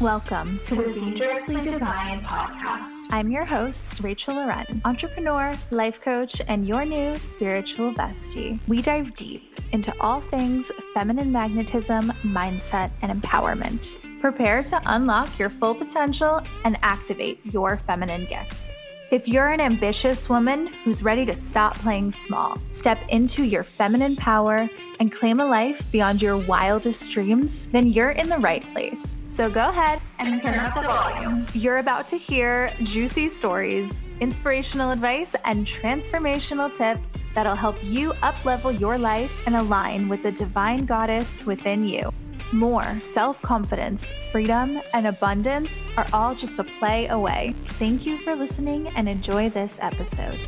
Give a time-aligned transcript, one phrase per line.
[0.00, 3.08] Welcome to the Dangerously Divine podcast.
[3.10, 8.58] I'm your host, Rachel Loren, entrepreneur, life coach, and your new spiritual bestie.
[8.66, 14.20] We dive deep into all things feminine magnetism, mindset, and empowerment.
[14.20, 18.70] Prepare to unlock your full potential and activate your feminine gifts.
[19.14, 24.16] If you're an ambitious woman who's ready to stop playing small, step into your feminine
[24.16, 24.68] power,
[24.98, 29.14] and claim a life beyond your wildest dreams, then you're in the right place.
[29.28, 31.46] So go ahead and turn up the volume.
[31.54, 38.80] You're about to hear juicy stories, inspirational advice, and transformational tips that'll help you uplevel
[38.80, 42.12] your life and align with the divine goddess within you.
[42.54, 47.52] More self confidence, freedom, and abundance are all just a play away.
[47.80, 50.38] Thank you for listening and enjoy this episode.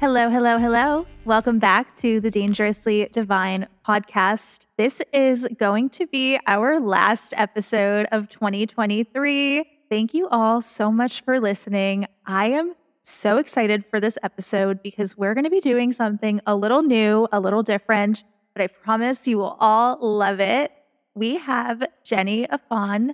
[0.00, 1.06] Hello, hello, hello.
[1.24, 4.66] Welcome back to the Dangerously Divine podcast.
[4.76, 9.73] This is going to be our last episode of 2023.
[9.90, 12.06] Thank you all so much for listening.
[12.24, 16.56] I am so excited for this episode because we're going to be doing something a
[16.56, 18.24] little new, a little different,
[18.54, 20.72] but I promise you will all love it.
[21.14, 23.10] We have Jenny Affan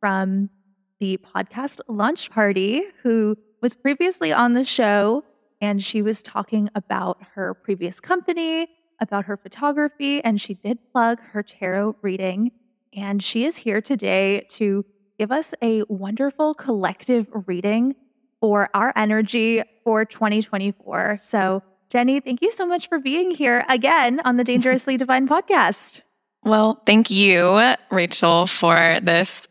[0.00, 0.48] from
[0.98, 5.24] the podcast Launch Party, who was previously on the show,
[5.60, 8.66] and she was talking about her previous company,
[8.98, 12.50] about her photography, and she did plug her tarot reading.
[12.96, 14.86] And she is here today to
[15.18, 17.94] give us a wonderful collective reading
[18.40, 21.18] for our energy for 2024.
[21.20, 26.00] So, Jenny, thank you so much for being here again on the Dangerously Divine podcast.
[26.42, 29.48] Well, thank you, Rachel, for this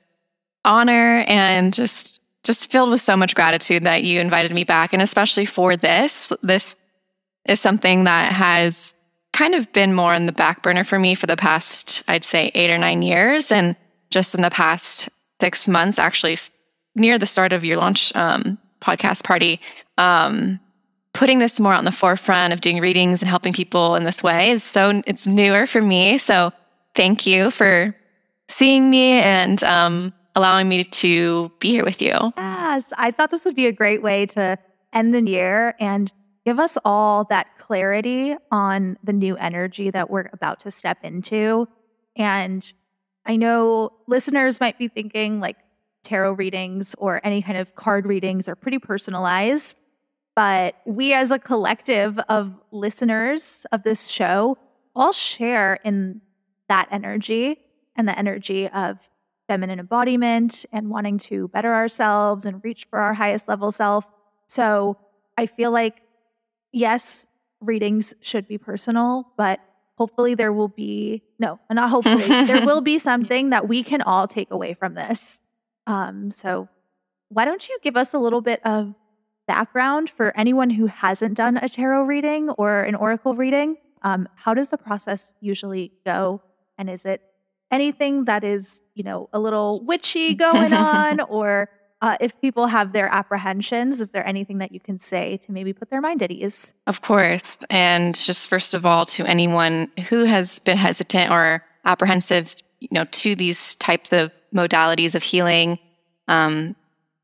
[0.63, 5.01] honor and just just filled with so much gratitude that you invited me back and
[5.01, 6.31] especially for this.
[6.41, 6.75] This
[7.45, 8.95] is something that has
[9.31, 12.51] kind of been more in the back burner for me for the past I'd say
[12.53, 13.75] 8 or 9 years and
[14.11, 15.09] just in the past
[15.43, 16.37] six months, actually
[16.95, 19.59] near the start of your launch um, podcast party,
[19.97, 20.57] um,
[21.11, 24.51] putting this more on the forefront of doing readings and helping people in this way
[24.51, 26.17] is so it's newer for me.
[26.17, 26.53] So
[26.95, 27.93] thank you for
[28.47, 32.31] seeing me and um, allowing me to be here with you.
[32.37, 34.57] Yes, I thought this would be a great way to
[34.93, 36.09] end the year and
[36.45, 41.67] give us all that clarity on the new energy that we're about to step into.
[42.15, 42.73] And
[43.25, 45.57] I know listeners might be thinking like
[46.03, 49.77] tarot readings or any kind of card readings are pretty personalized,
[50.35, 54.57] but we as a collective of listeners of this show
[54.95, 56.21] all share in
[56.67, 57.57] that energy
[57.95, 59.09] and the energy of
[59.47, 64.09] feminine embodiment and wanting to better ourselves and reach for our highest level self.
[64.47, 64.97] So
[65.37, 66.01] I feel like,
[66.71, 67.27] yes,
[67.61, 69.59] readings should be personal, but
[69.95, 74.27] hopefully there will be no not hopefully there will be something that we can all
[74.27, 75.43] take away from this.
[75.87, 76.69] Um so
[77.29, 78.93] why don't you give us a little bit of
[79.47, 83.77] background for anyone who hasn't done a tarot reading or an oracle reading?
[84.03, 86.41] Um, how does the process usually go?
[86.77, 87.21] And is it
[87.71, 91.69] anything that is you know a little witchy going on or
[92.03, 95.71] uh, if people have their apprehensions, is there anything that you can say to maybe
[95.71, 96.73] put their mind at ease?
[96.85, 97.57] Of course.
[97.69, 103.05] And just first of all, to anyone who has been hesitant or apprehensive, you know,
[103.05, 105.79] to these types of modalities of healing,
[106.27, 106.75] um,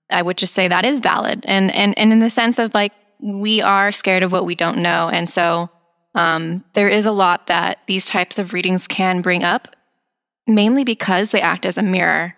[0.10, 1.44] I would just say that is valid.
[1.46, 4.78] And, and, and in the sense of like, we are scared of what we don't
[4.78, 5.10] know.
[5.10, 5.70] And so
[6.16, 9.76] um, there is a lot that these types of readings can bring up,
[10.48, 12.38] mainly because they act as a mirror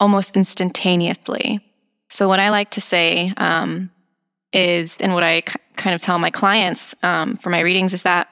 [0.00, 1.60] almost instantaneously.
[2.08, 3.90] So, what I like to say um,
[4.52, 8.02] is, and what I k- kind of tell my clients um, for my readings is
[8.02, 8.28] that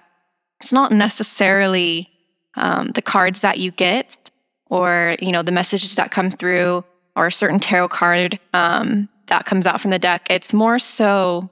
[0.60, 2.08] it's not necessarily
[2.54, 4.30] um, the cards that you get
[4.66, 6.84] or you know the messages that come through
[7.16, 10.26] or a certain tarot card um, that comes out from the deck.
[10.30, 11.50] It's more so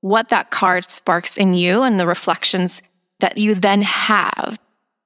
[0.00, 2.82] what that card sparks in you and the reflections
[3.20, 4.58] that you then have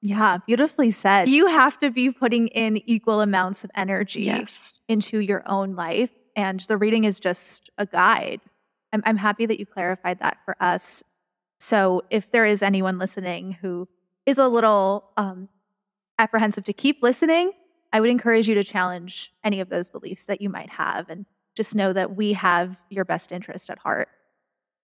[0.04, 1.28] yeah, beautifully said.
[1.28, 4.81] You have to be putting in equal amounts of energy yes.
[4.88, 6.10] into your own life.
[6.34, 8.40] And the reading is just a guide.
[8.93, 11.04] I'm, I'm happy that you clarified that for us.
[11.60, 13.88] So if there is anyone listening who
[14.26, 15.49] is a little um,
[16.19, 17.52] apprehensive to keep listening,
[17.93, 21.26] I would encourage you to challenge any of those beliefs that you might have and
[21.54, 24.08] just know that we have your best interest at heart.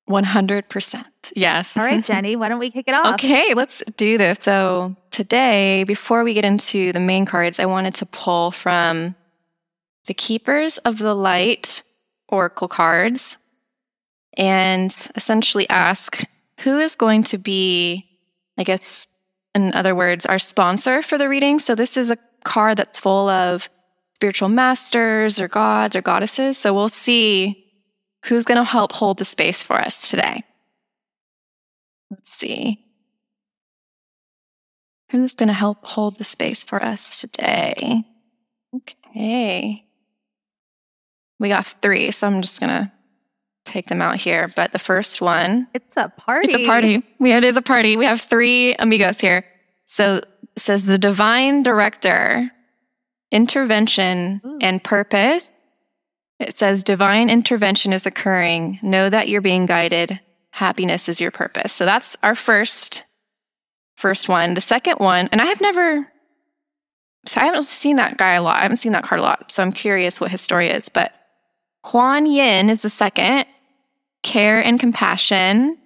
[0.09, 1.05] 100%.
[1.37, 1.77] Yes.
[1.77, 3.15] All right, Jenny, why don't we kick it off?
[3.15, 4.39] Okay, let's do this.
[4.41, 9.15] So, today, before we get into the main cards, I wanted to pull from
[10.07, 11.83] the Keepers of the Light
[12.29, 13.37] Oracle cards.
[14.37, 16.23] and essentially ask
[16.61, 18.07] who is going to be,
[18.57, 19.07] I guess,
[19.55, 21.59] in other words, our sponsor for the reading.
[21.59, 23.69] So this is a card that's full of
[24.15, 26.57] spiritual masters or gods or goddesses.
[26.57, 27.68] So we'll see
[28.27, 30.45] who's going to help hold the space for us today.
[32.11, 32.85] Let's see.
[35.11, 38.05] Who's going to help hold the space for us today?
[38.75, 39.85] Okay.
[41.41, 42.93] We got three, so I'm just going to
[43.65, 44.49] take them out here.
[44.55, 46.49] But the first one, It's a party.
[46.49, 47.03] it's a party.
[47.19, 47.97] We, it is a party.
[47.97, 49.45] We have three amigos here.
[49.85, 50.27] So it
[50.57, 52.51] says the divine director,
[53.31, 54.59] intervention Ooh.
[54.61, 55.53] and purpose.
[56.39, 58.79] It says divine intervention is occurring.
[58.83, 60.21] Know that you're being guided.
[60.51, 61.73] Happiness is your purpose.
[61.73, 63.05] So that's our first
[63.97, 64.55] first one.
[64.55, 66.09] The second one, and I have never
[67.27, 68.57] so I haven't seen that guy a lot.
[68.57, 69.53] I haven't seen that card a lot.
[69.53, 70.89] So I'm curious what his story is.
[70.89, 71.13] But
[71.83, 73.45] Kuan Yin is the second
[74.23, 75.77] care and compassion.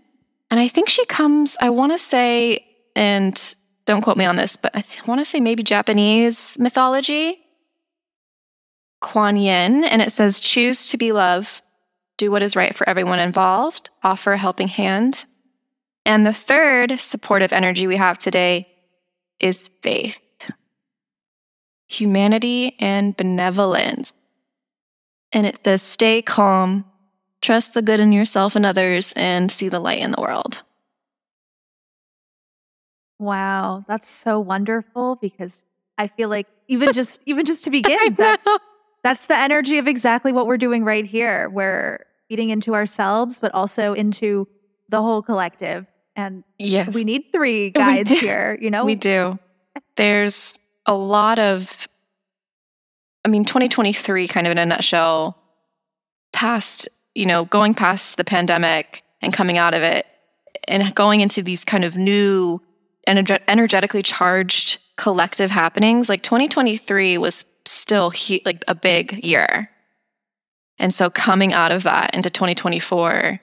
[0.51, 2.65] And I think she comes, I want to say,
[2.95, 3.57] and
[3.87, 7.42] don't quote me on this, but I th- want to say maybe Japanese mythology.
[9.03, 11.61] Kuan Yin, and it says, choose to be love,
[12.17, 15.27] do what is right for everyone involved, offer a helping hand.
[16.07, 18.69] And the third supportive energy we have today
[19.41, 20.21] is faith,
[21.89, 24.15] humanity, and benevolence.
[25.33, 26.85] And it says, stay calm,
[27.41, 30.63] trust the good in yourself and others, and see the light in the world.
[33.19, 35.65] Wow, that's so wonderful because
[35.99, 38.47] I feel like even just even just to begin, that's
[39.03, 41.49] that's the energy of exactly what we're doing right here.
[41.51, 44.49] We're feeding into ourselves, but also into
[44.89, 45.87] the whole collective.
[46.15, 46.95] And yes.
[46.95, 48.85] we need three guides here, you know?
[48.85, 49.39] We do.
[49.97, 50.55] There's
[50.87, 51.89] a lot of,
[53.25, 55.37] I mean, 2023, kind of in a nutshell,
[56.33, 60.07] past, you know, going past the pandemic and coming out of it
[60.69, 62.61] and going into these kind of new,
[63.09, 66.09] energe- energetically charged collective happenings.
[66.09, 69.71] Like 2023 was still he- like a big year.
[70.79, 73.41] And so coming out of that into 2024,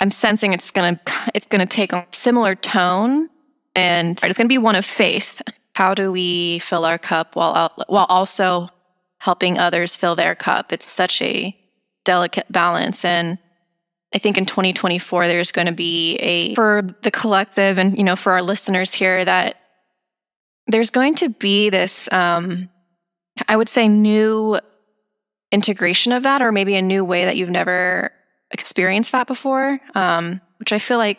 [0.00, 1.00] I'm sensing it's gonna
[1.34, 3.28] it's gonna take a similar tone,
[3.76, 5.42] and it's gonna be one of faith.
[5.74, 8.68] How do we fill our cup while while also
[9.18, 10.72] helping others fill their cup?
[10.72, 11.56] It's such a
[12.04, 13.38] delicate balance, and
[14.14, 18.16] I think in 2024 there's going to be a for the collective and you know
[18.16, 19.61] for our listeners here that
[20.66, 22.68] there's going to be this um,
[23.48, 24.58] I would say new
[25.50, 28.12] integration of that, or maybe a new way that you've never
[28.50, 31.18] experienced that before, um, which I feel like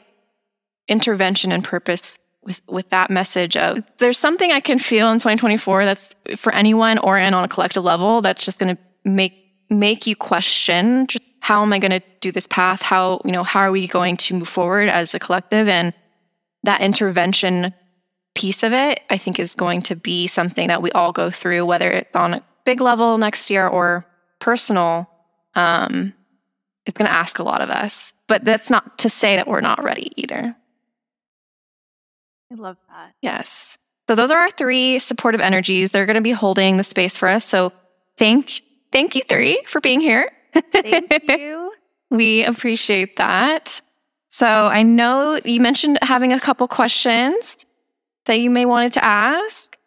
[0.87, 5.85] intervention and purpose with with that message of there's something I can feel in 2024
[5.85, 9.33] that's for anyone or and on a collective level that's just going to make
[9.69, 11.07] make you question
[11.39, 12.81] how am I going to do this path?
[12.81, 15.67] How you know how are we going to move forward as a collective?
[15.67, 15.93] And
[16.63, 17.73] that intervention
[18.35, 21.65] piece of it, I think, is going to be something that we all go through,
[21.65, 24.05] whether it's on a big level next year or
[24.39, 25.09] personal.
[25.55, 26.13] Um,
[26.85, 28.13] it's going to ask a lot of us.
[28.27, 30.55] But that's not to say that we're not ready either.
[32.51, 33.13] I love that.
[33.21, 33.77] Yes.
[34.07, 35.91] So those are our three supportive energies.
[35.91, 37.45] They're going to be holding the space for us.
[37.45, 37.71] So
[38.17, 40.31] thank thank you three for being here.
[40.53, 41.73] Thank you.
[42.09, 43.81] we appreciate that.
[44.27, 47.65] So I know you mentioned having a couple questions
[48.25, 49.77] that you may wanted to ask.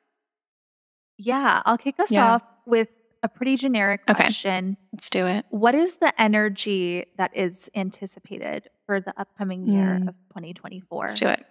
[1.19, 2.35] Yeah, I'll kick us Yeah.
[2.35, 2.89] off with
[3.23, 4.73] a pretty generic question.
[4.73, 4.89] Okay.
[4.93, 5.47] Let's do it.
[5.51, 10.09] What is the energy that is anticipated for the upcoming year Mm.
[10.09, 11.07] of 2024?
[11.07, 11.45] Let's do it.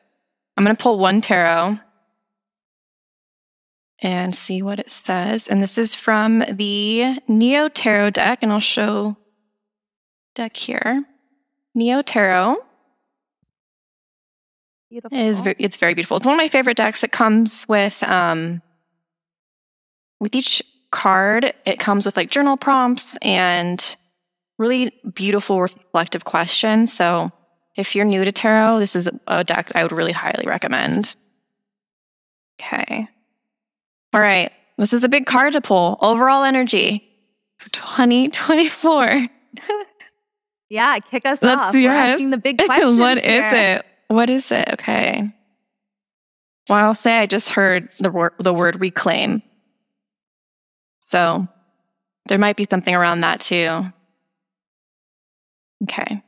[0.58, 1.80] I'm going to pull one tarot
[4.00, 5.48] and see what it says.
[5.48, 9.18] And this is from the Neo Tarot deck, and I'll show
[10.34, 11.06] deck here.
[11.74, 12.58] Neo Tarot
[14.96, 15.18] Beautiful.
[15.18, 16.16] is very, it's very beautiful.
[16.16, 17.04] It's one of my favorite decks.
[17.04, 18.62] It comes with um
[20.22, 23.98] with each card, it comes with like journal prompts and
[24.58, 26.94] really beautiful reflective questions.
[26.94, 27.34] So
[27.75, 31.18] if you're new to tarot, this is a deck I would really highly recommend.
[32.58, 33.10] Okay.
[34.14, 34.50] All right.
[34.78, 35.98] This is a big card to pull.
[36.00, 37.06] Overall energy
[37.58, 39.28] for 2024.
[40.70, 41.74] yeah, kick us Let's off.
[41.74, 42.98] We're asking the big questions.
[42.98, 43.86] what is it?
[44.08, 44.70] What is it?
[44.74, 45.30] Okay.
[46.70, 49.42] Well, I'll say I just heard the word the word reclaim.
[51.02, 51.48] So
[52.28, 53.92] there might be something around that too.
[55.84, 56.24] Okay.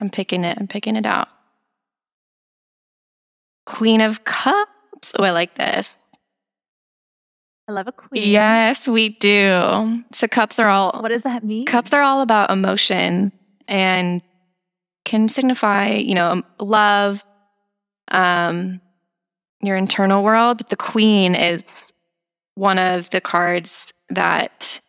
[0.00, 0.56] I'm picking it.
[0.58, 1.28] I'm picking it out.
[3.66, 5.12] Queen of Cups.
[5.18, 5.98] Oh, I like this.
[7.68, 8.28] I love a queen.
[8.30, 10.04] Yes, we do.
[10.12, 11.66] So cups are all What does that mean?
[11.66, 13.32] cups are all about emotion
[13.66, 14.22] and
[15.06, 17.24] can signify, you know, love,
[18.10, 18.80] um,
[19.62, 20.58] your internal world.
[20.58, 21.92] But the queen is
[22.56, 24.80] one of the cards that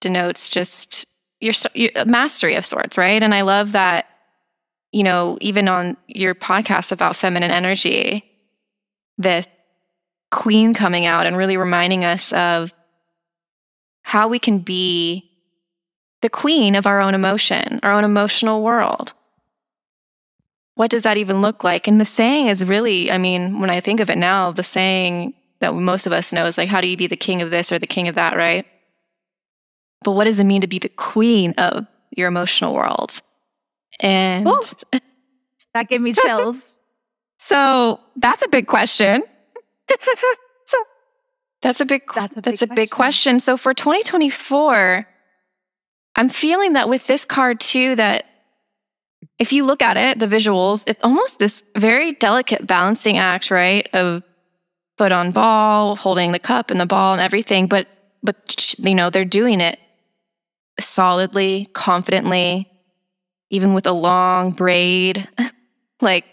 [0.00, 1.06] denotes just
[1.40, 3.22] your, your mastery of sorts, right?
[3.22, 4.06] And I love that,
[4.92, 8.24] you know, even on your podcast about feminine energy,
[9.18, 9.46] this
[10.32, 12.72] queen coming out and really reminding us of
[14.02, 15.30] how we can be
[16.22, 19.12] the queen of our own emotion, our own emotional world.
[20.76, 21.88] What does that even look like?
[21.88, 25.32] And the saying is really, I mean, when I think of it now, the saying
[25.60, 27.72] that most of us know is like, how do you be the king of this
[27.72, 28.66] or the king of that, right?
[30.04, 33.22] But what does it mean to be the queen of your emotional world?
[34.00, 34.60] And Ooh.
[35.72, 36.78] that gave me chills.
[37.38, 39.24] so that's a big question.
[41.62, 43.40] that's a big That's a that's big a big question.
[43.40, 45.08] So for 2024,
[46.16, 48.26] I'm feeling that with this card too that
[49.38, 53.88] if you look at it, the visuals, it's almost this very delicate balancing act, right?
[53.92, 54.22] Of
[54.96, 57.88] foot on ball, holding the cup and the ball and everything, but
[58.22, 59.78] but you know, they're doing it
[60.80, 62.68] solidly, confidently,
[63.50, 65.28] even with a long braid.
[66.00, 66.24] like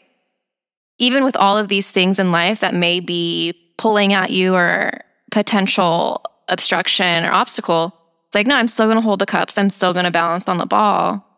[0.98, 5.02] even with all of these things in life that may be pulling at you or
[5.32, 7.94] potential obstruction or obstacle,
[8.28, 9.58] it's like, no, I'm still going to hold the cups.
[9.58, 11.33] I'm still going to balance on the ball.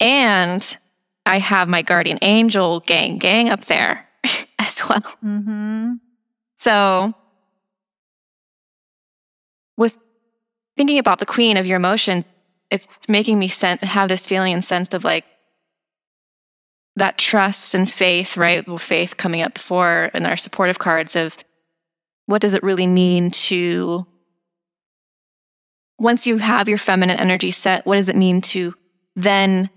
[0.00, 0.76] And
[1.26, 4.08] I have my guardian angel gang gang up there
[4.58, 5.02] as well.
[5.24, 5.94] Mm-hmm.
[6.56, 7.14] So,
[9.76, 9.98] with
[10.76, 12.24] thinking about the queen of your emotion,
[12.70, 15.24] it's making me sense, have this feeling and sense of like
[16.96, 18.66] that trust and faith, right?
[18.66, 21.36] Well, faith coming up before in our supportive cards of
[22.26, 24.06] what does it really mean to,
[25.98, 28.74] once you have your feminine energy set, what does it mean to
[29.14, 29.70] then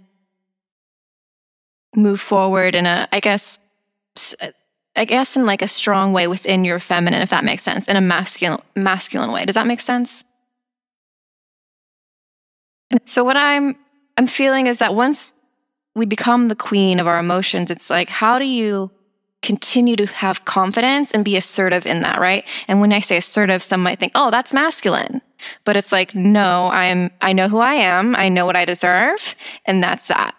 [1.95, 3.60] move forward in a, I guess,
[4.95, 7.95] I guess in like a strong way within your feminine, if that makes sense, in
[7.95, 9.45] a masculine masculine way.
[9.45, 10.24] Does that make sense?
[13.05, 13.75] So what I'm
[14.17, 15.33] I'm feeling is that once
[15.95, 18.91] we become the queen of our emotions, it's like how do you
[19.41, 22.45] continue to have confidence and be assertive in that, right?
[22.67, 25.21] And when I say assertive, some might think, "Oh, that's masculine."
[25.65, 29.36] But it's like, "No, I'm I know who I am, I know what I deserve,
[29.65, 30.36] and that's that."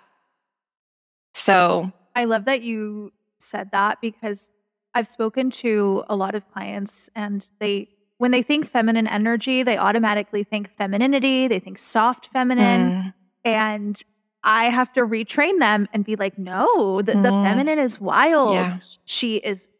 [1.34, 4.50] So, I love that you said that because
[4.94, 9.76] I've spoken to a lot of clients and they when they think feminine energy, they
[9.76, 12.92] automatically think femininity, they think soft feminine.
[12.92, 14.00] mm, And
[14.44, 17.42] I have to retrain them and be like, no, the, the Mhm.
[17.42, 18.54] feminine is wild.
[18.54, 18.76] Yeah.
[19.06, 19.70] She is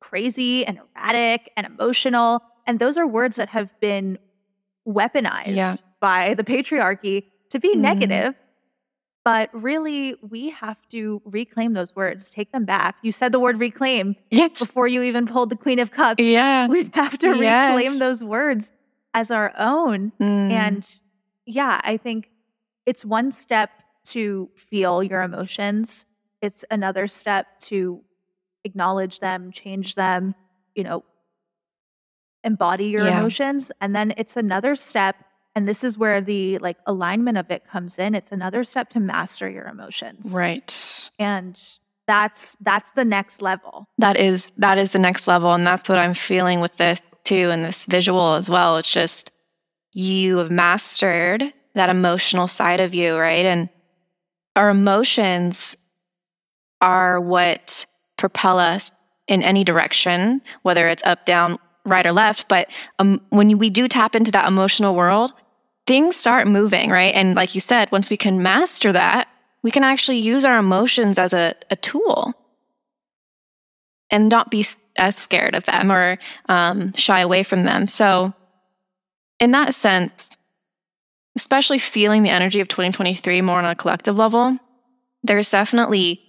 [0.00, 2.42] crazy and erratic and emotional.
[2.66, 4.18] And those are words that have been
[4.88, 5.74] weaponized Yeah.
[6.00, 7.80] by the patriarchy to be Mhm.
[7.80, 8.34] negative.
[9.30, 12.96] But really, we have to reclaim those words, take them back.
[13.00, 16.20] You said the word reclaim yeah, before you even pulled the Queen of Cups.
[16.20, 18.72] yeah, We have to reclaim those words
[19.14, 20.10] as our own.
[20.20, 20.50] Mm.
[20.50, 21.00] And
[21.46, 22.28] yeah, I think
[22.86, 23.70] it's one step
[24.06, 26.06] to feel your emotions,
[26.42, 28.02] it's another step to
[28.64, 30.34] acknowledge them, change them,
[30.74, 31.04] you know,
[32.42, 33.18] embody your Yeah.
[33.20, 33.70] emotions.
[33.80, 35.14] And then it's another step.
[35.54, 38.14] And this is where the like alignment of it comes in.
[38.14, 40.32] It's another step to master your emotions.
[40.34, 41.10] right.
[41.18, 41.60] And
[42.06, 43.86] that's that's the next level.
[43.98, 47.50] That is that is the next level, and that's what I'm feeling with this too,
[47.50, 48.78] and this visual as well.
[48.78, 49.30] It's just
[49.92, 53.46] you have mastered that emotional side of you, right?
[53.46, 53.68] And
[54.56, 55.76] our emotions
[56.80, 58.90] are what propel us
[59.28, 62.48] in any direction, whether it's up, down, right, or left.
[62.48, 65.32] But um, when we do tap into that emotional world,
[65.90, 67.12] things start moving, right?
[67.16, 69.26] And like you said, once we can master that,
[69.64, 72.32] we can actually use our emotions as a, a tool
[74.08, 74.64] and not be
[74.96, 76.16] as scared of them or
[76.48, 77.88] um, shy away from them.
[77.88, 78.32] So,
[79.40, 80.36] in that sense,
[81.34, 84.58] especially feeling the energy of 2023 more on a collective level,
[85.24, 86.22] there's definitely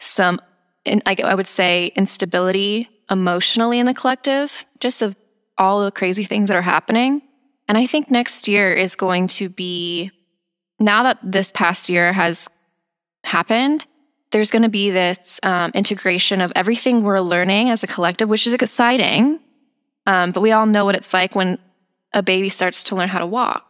[0.00, 0.40] some,
[0.86, 5.16] I would say, instability emotionally in the collective, just of
[5.58, 7.20] all the crazy things that are happening.
[7.68, 10.10] And I think next year is going to be,
[10.78, 12.48] now that this past year has
[13.24, 13.86] happened,
[14.32, 18.46] there's going to be this um, integration of everything we're learning as a collective, which
[18.46, 19.40] is exciting.
[20.06, 21.58] Um, but we all know what it's like when
[22.12, 23.66] a baby starts to learn how to walk.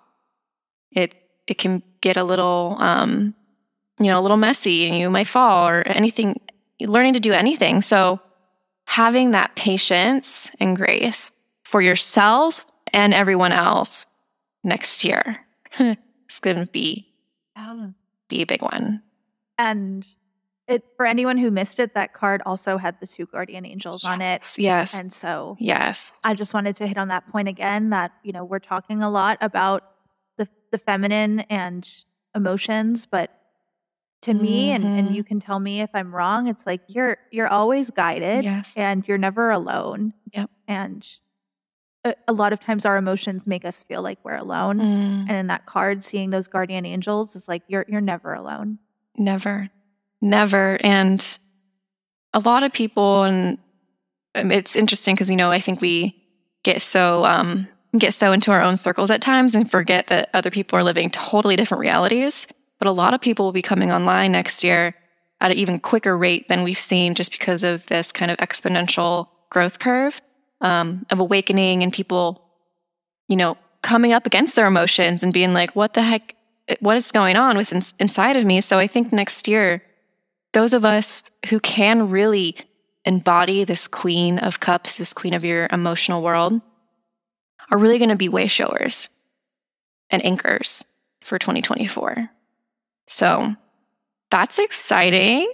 [0.91, 1.15] It
[1.47, 3.35] it can get a little, um,
[3.99, 6.41] you know, a little messy, and you might fall or anything.
[6.81, 8.21] Learning to do anything, so
[8.87, 11.31] having that patience and grace
[11.63, 14.07] for yourself and everyone else
[14.65, 15.45] next year.
[15.79, 17.09] it's going to be
[18.29, 19.03] be a big one.
[19.59, 20.07] And
[20.67, 24.23] it for anyone who missed it, that card also had the two guardian angels on
[24.23, 24.47] it.
[24.57, 24.99] Yes.
[24.99, 26.13] And so yes.
[26.25, 29.11] I just wanted to hit on that point again that, you know, we're talking a
[29.11, 29.85] lot about
[30.39, 31.87] the the feminine and
[32.35, 33.39] emotions, but
[34.23, 35.15] to me and, and Mhm.
[35.15, 38.79] you can tell me if I'm wrong, it's like you're you're always guided Yes.
[38.79, 40.15] and you're never alone.
[40.33, 40.49] Yep.
[40.69, 41.07] And
[42.05, 44.79] a, a lot of times our emotions make us feel like we're alone.
[44.81, 48.79] Mm, And in that card, seeing those guardian angels is like you're you're never alone.
[49.17, 49.71] never.
[50.21, 50.79] Never.
[50.85, 51.39] And
[52.33, 53.59] a lot of people and
[54.37, 56.17] um, it's interesting because you know, I think we
[56.63, 57.67] get so um
[57.99, 61.11] get so into our own circles at times and forget that other people are living
[61.11, 62.47] totally different realities.
[62.79, 64.95] But a lot of people will be coming online next year
[65.41, 69.29] at an even quicker rate than we've seen just because of this kind of exponential
[69.51, 70.21] growth curve
[70.63, 72.43] um, of awakening and people,
[73.29, 76.35] you know, coming up against their emotions and being like, what the heck,
[76.81, 78.61] what is going on with ins- inside of me?
[78.61, 79.83] So I think next year,
[80.55, 82.57] those of us who can really
[83.05, 86.61] embody this queen of cups, this queen of your emotional world,
[87.71, 89.09] are really going to be way showers
[90.11, 90.85] and anchors
[91.23, 92.29] for 2024.
[93.07, 93.57] So
[94.31, 95.51] that's exciting.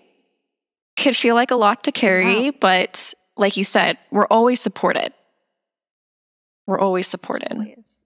[0.98, 2.56] Could feel like a lot to carry, Wow.
[2.60, 5.12] but like you said, we're always supported.
[6.66, 7.52] We're always supported.
[7.52, 8.02] Always.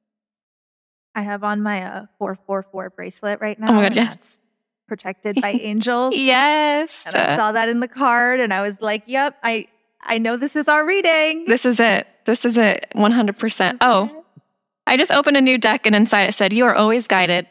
[1.14, 3.70] I have on my uh, 444 bracelet right now.
[3.70, 4.40] Oh my God, yes.
[4.86, 6.14] Protected by angels.
[6.16, 7.06] Yes.
[7.06, 9.66] And I saw that in the card and I was like, yep, I
[10.04, 11.44] I know this is our reading.
[11.46, 12.06] This is it.
[12.24, 12.86] This is it.
[12.94, 13.78] 100%.
[13.80, 14.24] Oh,
[14.86, 17.46] I just opened a new deck and inside it said, You are always guided.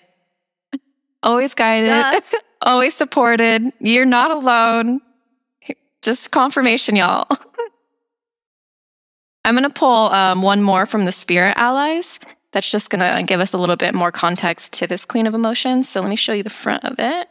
[1.23, 1.87] Always guided.
[1.87, 2.33] Yes.
[2.61, 3.71] always supported.
[3.79, 5.01] You're not alone.
[6.01, 7.27] Just confirmation, y'all.
[9.43, 12.19] I'm going to pull um, one more from the Spirit Allies.
[12.51, 15.33] That's just going to give us a little bit more context to this Queen of
[15.33, 15.89] Emotions.
[15.89, 17.27] So let me show you the front of it.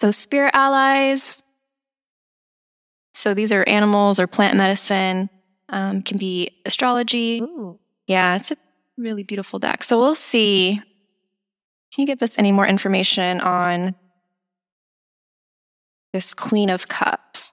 [0.00, 1.42] So, Spirit Allies.
[3.14, 5.28] So, these are animals or plant medicine,
[5.70, 7.40] um, can be astrology.
[7.40, 7.80] Ooh.
[8.06, 8.56] Yeah, it's a
[8.96, 9.84] really beautiful deck.
[9.84, 10.80] So we'll see.
[11.92, 13.94] Can you give us any more information on
[16.12, 17.52] this Queen of Cups?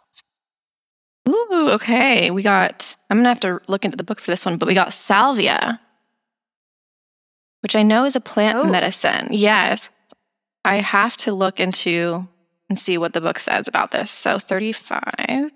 [1.27, 2.29] Ooh, okay.
[2.31, 4.67] We got, I'm going to have to look into the book for this one, but
[4.67, 5.79] we got salvia,
[7.61, 8.65] which I know is a plant Oh.
[8.65, 9.27] medicine.
[9.31, 9.89] Yes.
[10.63, 12.27] I have to look into
[12.69, 14.09] and see what the book says about this.
[14.11, 15.51] So 35.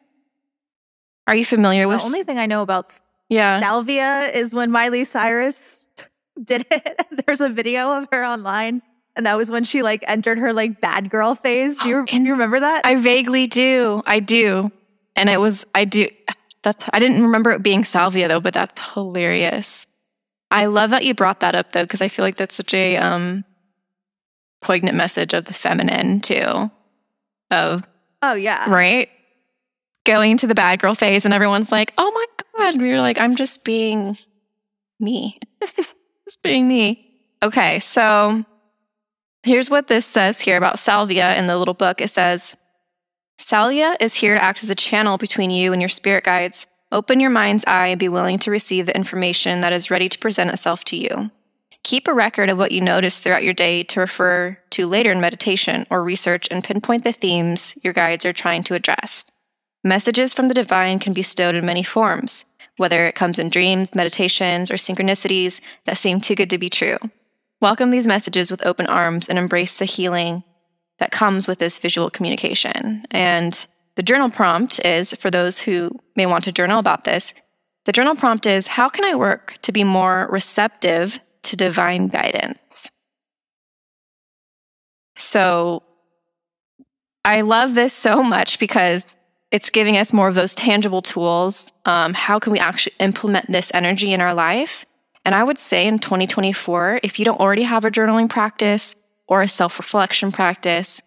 [1.27, 1.99] Are you familiar with?
[1.99, 3.59] The only thing I know about yeah.
[3.59, 5.87] salvia is when Miley Cyrus
[6.43, 6.99] did it.
[7.25, 8.81] There's a video of her online.
[9.15, 11.77] And that was when she like entered her like bad girl phase.
[11.79, 12.85] Do you, Oh, you remember that?
[12.85, 14.01] I vaguely do.
[14.05, 14.71] I do.
[15.19, 16.07] And it was, I do.
[16.63, 19.85] That, I didn't remember it being salvia though, but that's hilarious.
[20.49, 22.97] I love that you brought that up though, because I feel like that's such a
[22.97, 23.43] um,
[24.61, 26.71] poignant message of the feminine too.
[27.51, 27.83] Of,
[28.21, 28.69] oh yeah.
[28.69, 29.09] right?
[30.05, 32.25] Going to the bad girl phase and everyone's like, oh my
[32.57, 32.75] God.
[32.75, 34.17] And you're like, I'm just being
[34.99, 35.37] me.
[35.61, 37.21] just being me.
[37.43, 37.79] Okay.
[37.79, 38.45] So
[39.43, 41.99] here's what this says here about salvia in the little book.
[41.99, 42.55] It says,
[43.41, 46.67] Salvia is here to act as a channel between you and your spirit guides.
[46.91, 50.19] Open your mind's eye and be willing to receive the information that is ready to
[50.19, 51.31] present itself to you.
[51.83, 55.21] Keep a record of what you notice throughout your day to refer to later in
[55.21, 59.25] meditation or research and pinpoint the themes your guides are trying to address.
[59.85, 62.43] Messages from the divine can be stowed in many forms,
[62.75, 66.97] whether it comes in dreams, meditations, or synchronicities that seem too good to be true.
[67.61, 70.43] Welcome these messages with open arms and embrace the healing
[70.99, 73.03] that comes with this visual communication.
[73.11, 77.33] And the journal prompt is for those who may want to journal about this.
[77.85, 82.91] The journal prompt is How can I work to be more receptive to divine guidance?
[85.15, 85.83] So
[87.25, 89.15] I love this so much because
[89.51, 91.73] it's giving us more of those tangible tools.
[91.85, 94.85] Um, how can we actually implement this energy in our life?
[95.25, 98.95] And I would say in 2024, if you don't already have a journaling practice
[99.29, 101.01] or a self reflection practice,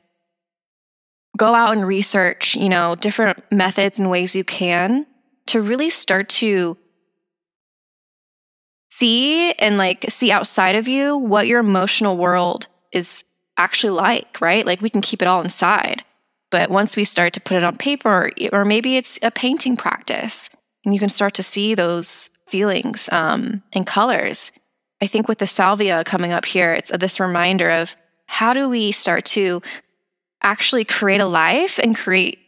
[1.37, 5.07] go out and research, you know, different methods and ways you can
[5.47, 6.79] to really start to
[8.91, 13.25] see and like see outside of you what your emotional world is
[13.57, 14.65] actually like, right?
[14.65, 16.05] Like we can keep it all inside.
[16.51, 20.51] But once we start to put it on paper, or maybe it's a painting practice,
[20.85, 24.53] and you can start to see those feelings um, and colors.
[25.01, 27.97] I think with the salvia coming up here, it's this reminder of
[28.33, 29.61] how do we start to
[30.43, 32.39] actually create a life and create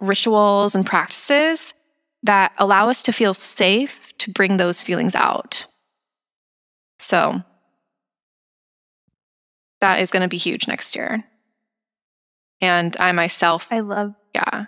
[0.00, 1.74] rituals and practices
[2.22, 5.66] that allow us to feel safe to bring those feelings out.
[6.98, 7.42] So
[9.82, 11.24] that is going to be huge next year.
[12.62, 14.64] And I myself, I love, yeah.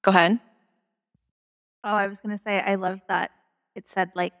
[0.00, 0.40] Go ahead.
[1.84, 3.30] oh, I was going to say, I love that
[3.74, 4.32] it said like,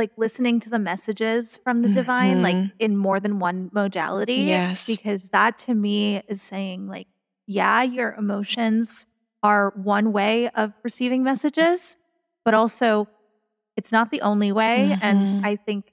[0.00, 2.72] like listening to the messages from the divine, like Mhm.
[2.80, 4.42] in more than one modality.
[4.56, 4.86] Yes.
[4.86, 7.06] Because that to me is saying, like,
[7.46, 9.06] yeah, your emotions
[9.42, 11.96] are one way of receiving messages,
[12.44, 13.08] but also
[13.76, 14.78] it's not the only way.
[14.92, 14.98] Mhm.
[15.02, 15.92] And I think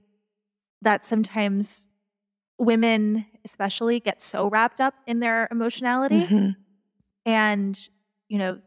[0.82, 1.90] that sometimes
[2.60, 6.56] women, especially, get so wrapped up in their emotionality Mhm.
[7.26, 7.90] and,
[8.30, 8.60] you know,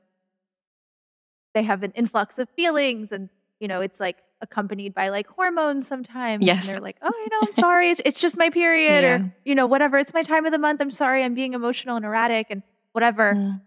[1.55, 5.87] they have an influx of feelings and, you know, it's like accompanied by like hormones
[5.87, 6.45] sometimes.
[6.45, 6.67] Yes.
[6.69, 7.91] And they're like, oh, you know, I'm sorry.
[7.91, 9.17] It's, it's just my period Yeah.
[9.21, 9.99] or, you know, whatever.
[9.99, 10.81] It's my time of the month.
[10.81, 11.23] I'm sorry.
[11.23, 13.35] I'm being emotional and erratic and whatever.
[13.35, 13.61] Mm.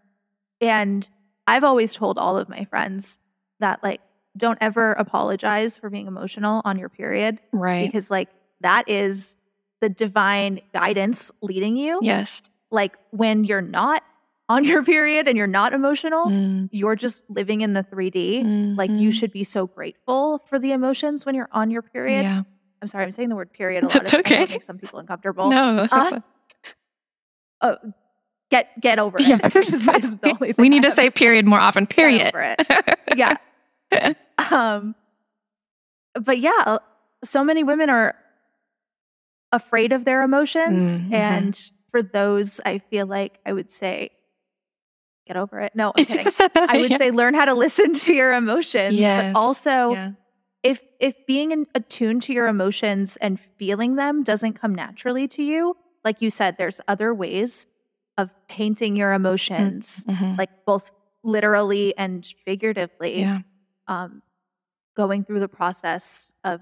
[0.61, 1.09] And
[1.47, 3.19] I've always told all of my friends
[3.59, 4.01] that, like,
[4.35, 7.85] don't ever apologize for being emotional on your period Right.
[7.85, 8.29] because, like,
[8.61, 9.35] that is
[9.81, 11.99] the divine guidance leading you.
[12.01, 12.41] yes.
[12.71, 14.01] Like, when you're not
[14.53, 16.69] on your period and you're not emotional, Mm.
[16.71, 18.75] you're just living in the 3D.
[18.77, 22.23] Like, you should be so grateful for the emotions when you're on your period.
[22.23, 22.43] Yeah.
[22.81, 23.93] I'm sorry, I'm saying the word period a lot.
[23.93, 24.53] That's Of, I know it okay.
[24.53, 25.49] makes some people uncomfortable.
[25.49, 25.87] No.
[25.91, 26.19] Uh,
[27.65, 27.77] Oh,
[28.51, 29.25] get get over it.
[29.27, 29.39] Yeah.
[29.55, 30.15] is- is
[30.57, 31.87] we need to say period more often.
[31.87, 32.33] Period.
[33.15, 33.35] yeah.
[34.51, 34.95] Um,
[36.13, 36.77] but yeah,
[37.23, 38.15] so many women are
[39.53, 40.99] afraid of their emotions.
[40.99, 41.13] Mhm.
[41.13, 44.09] And for those, I feel like I would say,
[45.25, 45.73] get over it.
[45.75, 46.27] No, I'm kidding.
[46.55, 46.97] I would Yeah.
[46.97, 48.95] say learn how to listen to your emotions.
[48.95, 49.33] Yes.
[49.33, 50.11] But also, Yeah.
[50.63, 55.43] if if being in, attuned to your emotions and feeling them doesn't come naturally to
[55.43, 57.67] you, like you said, there's other ways
[58.17, 60.37] of painting your emotions, Mhm.
[60.37, 60.91] like both
[61.23, 63.39] literally and figuratively Yeah.
[63.87, 64.21] um,
[64.95, 66.61] going through the process of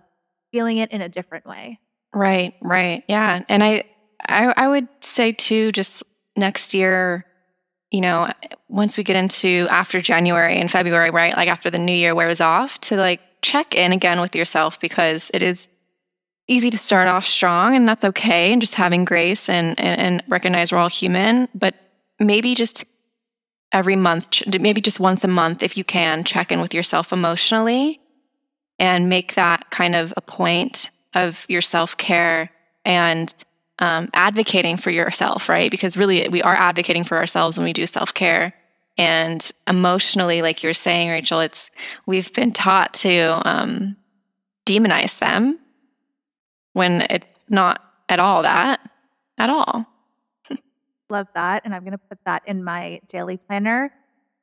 [0.52, 1.80] feeling it in a different way.
[2.14, 3.04] Right, right.
[3.08, 3.44] Yeah.
[3.50, 3.84] And I,
[4.28, 6.04] I I would say too, just
[6.36, 7.26] next year,
[7.92, 8.32] you know,
[8.70, 11.36] once we get into after January and February, right?
[11.36, 15.30] Like after the new year wears off, to like check in again with yourself because
[15.34, 15.68] it is
[16.48, 18.52] easy to start off strong and that's okay.
[18.52, 21.50] And just having grace and and, and recognize we're all human.
[21.54, 21.76] But
[22.20, 22.86] maybe just
[23.74, 28.00] every month, maybe just once a month, if you can, check in with yourself emotionally
[28.80, 32.52] and make that kind of a point of your self care
[32.86, 33.34] and
[33.82, 35.70] um, advocating for yourself, right?
[35.70, 38.54] Because really, we are advocating for ourselves when we do self care.
[38.98, 41.70] And emotionally, like you're saying, Rachel, it's
[42.06, 43.98] we've been taught to um,
[44.66, 45.60] demonize them
[46.74, 48.80] when it's not at all that
[49.38, 49.86] at all.
[51.10, 51.64] Love that.
[51.66, 53.92] And I'm going to put that in my daily planner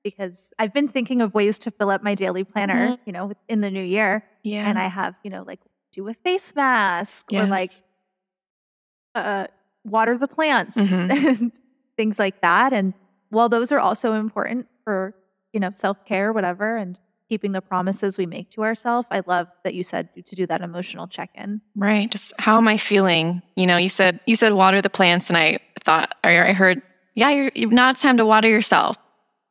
[0.03, 2.99] because I've been thinking of ways to fill up my daily planner, Mhm.
[3.05, 4.25] you know, in the new year.
[4.43, 5.61] Yeah, And I have, you know, like
[5.93, 7.71] do a face mask or like
[9.19, 9.47] uh,
[9.85, 11.11] water the plants Mhm.
[11.41, 11.61] and
[11.97, 12.73] things like that.
[12.73, 12.95] And
[13.31, 15.15] while those are also important for,
[15.53, 19.49] you know, self care, whatever, and keeping the promises we make to ourselves, I love
[19.65, 21.61] that you said to do that emotional check in.
[21.77, 22.11] Right.
[22.11, 23.43] Just how am I feeling?
[23.55, 26.81] You know, you said you said water the plants, and I thought, or I heard,
[27.15, 28.97] yeah, you're, you now it's time to water yourself.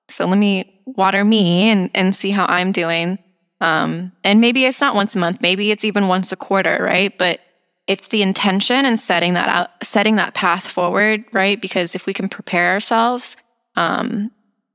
[0.10, 3.20] So let me water me and and see how I'm doing.
[3.60, 7.16] Um, and maybe it's not once a month, maybe it's even once a quarter, right?
[7.18, 7.40] But
[7.88, 11.60] it's the intention and setting that out, setting that path forward, right?
[11.60, 13.38] Because if we can prepare ourselves,
[13.76, 14.32] um,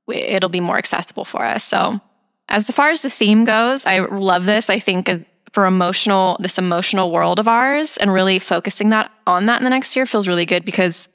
[0.09, 1.63] it'll be more accessible for us.
[1.63, 2.01] So,
[2.49, 4.69] as far as the theme goes, I love this.
[4.69, 5.11] I think
[5.53, 9.71] for emotional, this emotional world of ours, and really focusing that on that in the
[9.71, 11.09] next year feels really good because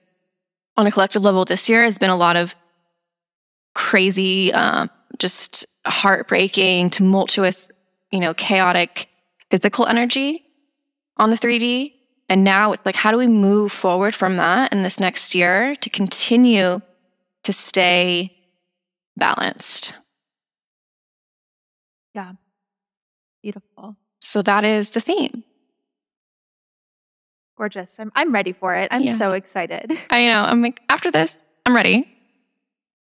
[0.78, 2.56] on a collective level, this year has been a lot of
[3.74, 7.70] crazy, um, just heartbreaking, tumultuous,
[8.12, 9.10] you know, chaotic
[9.50, 10.47] physical energy
[11.18, 11.94] on the 3D.
[12.30, 15.76] And now it's like, how do we move forward from that in this next year
[15.78, 16.82] to continue
[17.44, 18.36] to stay
[19.16, 19.94] balanced?
[22.14, 22.34] Yeah.
[23.42, 23.96] Beautiful.
[24.20, 25.44] So that is the theme.
[27.58, 28.00] Gorgeous.
[28.00, 28.90] I'm, I'm ready for it.
[28.92, 29.18] I'm Yes.
[29.18, 29.92] so excited.
[30.10, 30.44] I know.
[30.44, 32.08] I'm like, after this, I'm ready.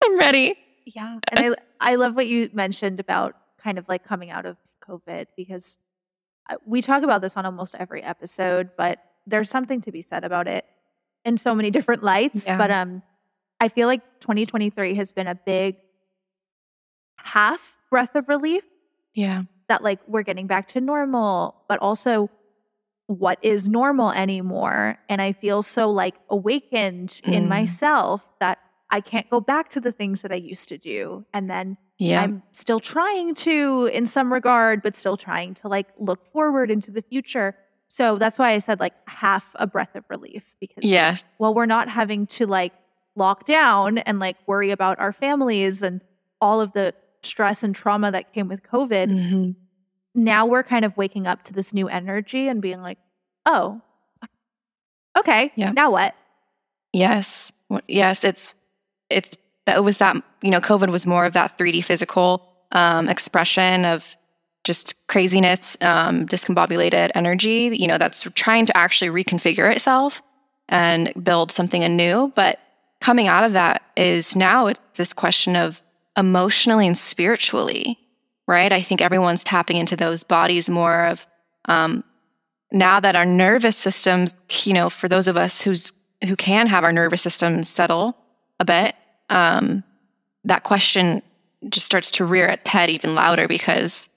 [0.02, 0.54] I'm ready.
[0.86, 1.18] Yeah.
[1.30, 5.26] And I, I love what you mentioned about kind of like coming out of COVID
[5.36, 5.78] because
[6.66, 10.48] we talk about this on almost every episode, but there's something to be said about
[10.48, 10.64] it
[11.24, 12.46] in so many different lights.
[12.46, 12.58] Yeah.
[12.58, 13.02] But um,
[13.60, 15.76] I feel like 2023 has been a big
[17.16, 18.64] half breath of relief
[19.14, 19.42] Yeah.
[19.68, 22.30] that like we're getting back to normal, but also
[23.06, 24.98] what is normal anymore.
[25.08, 27.48] And I feel so like awakened in Mm.
[27.48, 28.58] myself that
[28.90, 31.24] I can't go back to the things that I used to do.
[31.32, 32.22] And then Yeah.
[32.22, 36.90] I'm still trying to in some regard, but still trying to like look forward into
[36.90, 37.56] the future.
[37.88, 41.24] So that's why I said like half a breath of relief because yes.
[41.38, 42.72] well, we're not having to like
[43.16, 46.00] lock down and like worry about our families and
[46.40, 49.08] all of the stress and trauma that came with COVID.
[49.10, 49.54] Mhm.
[50.14, 52.98] Now we're kind of waking up to this new energy and being like,
[53.46, 53.80] oh,
[55.18, 55.72] okay, Yeah.
[55.72, 56.14] now what?
[56.92, 57.52] Yes.
[57.86, 58.24] Yes.
[58.24, 58.54] It's,
[59.10, 63.08] it's, that it was that, you know, COVID was more of that 3D physical um,
[63.08, 64.16] expression of
[64.64, 70.22] just craziness, um, discombobulated energy, you know, that's trying to actually reconfigure itself
[70.68, 72.32] and build something anew.
[72.34, 72.60] But
[73.00, 75.82] coming out of that is now this question of
[76.16, 77.98] emotionally and spiritually,
[78.46, 78.72] right?
[78.72, 81.26] I think everyone's tapping into those bodies more of,
[81.66, 82.04] um,
[82.72, 85.92] now that our nervous systems, you know, for those of us who's
[86.26, 88.14] who can have our nervous systems settle
[88.60, 88.94] a bit,
[89.28, 89.82] um,
[90.44, 91.22] that question
[91.68, 94.08] just starts to rear its head even louder because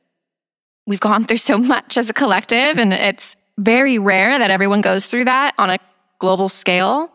[0.86, 5.08] we've gone through so much as a collective, and it's very rare that everyone goes
[5.08, 5.79] through that on a
[6.19, 7.12] global scale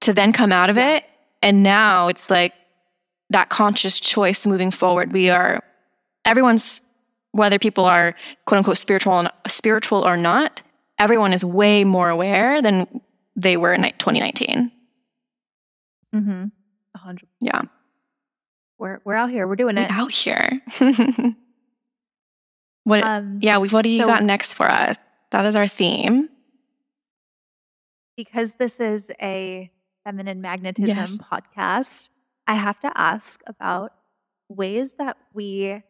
[0.00, 1.04] to then come out of it.
[1.42, 2.52] And now it's like
[3.30, 5.12] that conscious choice moving forward.
[5.12, 5.62] We are
[6.24, 6.82] everyone's
[7.32, 8.14] whether people are
[8.46, 10.62] quote unquote spiritual and spiritual or not,
[10.98, 12.86] everyone is way more aware than
[13.36, 14.72] they were in 2019.
[16.14, 16.44] Mm-hmm.
[17.06, 17.28] Hundred.
[17.40, 17.62] Yeah.
[18.78, 19.46] We're we're out here.
[19.46, 19.90] We're doing We're it.
[19.90, 20.60] out here.
[22.84, 24.96] what Um, yeah, what do you so- got next for us?
[25.30, 26.28] That is our theme.
[28.16, 29.70] because this is a
[30.04, 31.18] feminine magnetism Yes.
[31.18, 32.08] podcast,
[32.46, 33.92] I have to ask about
[34.48, 35.82] ways that we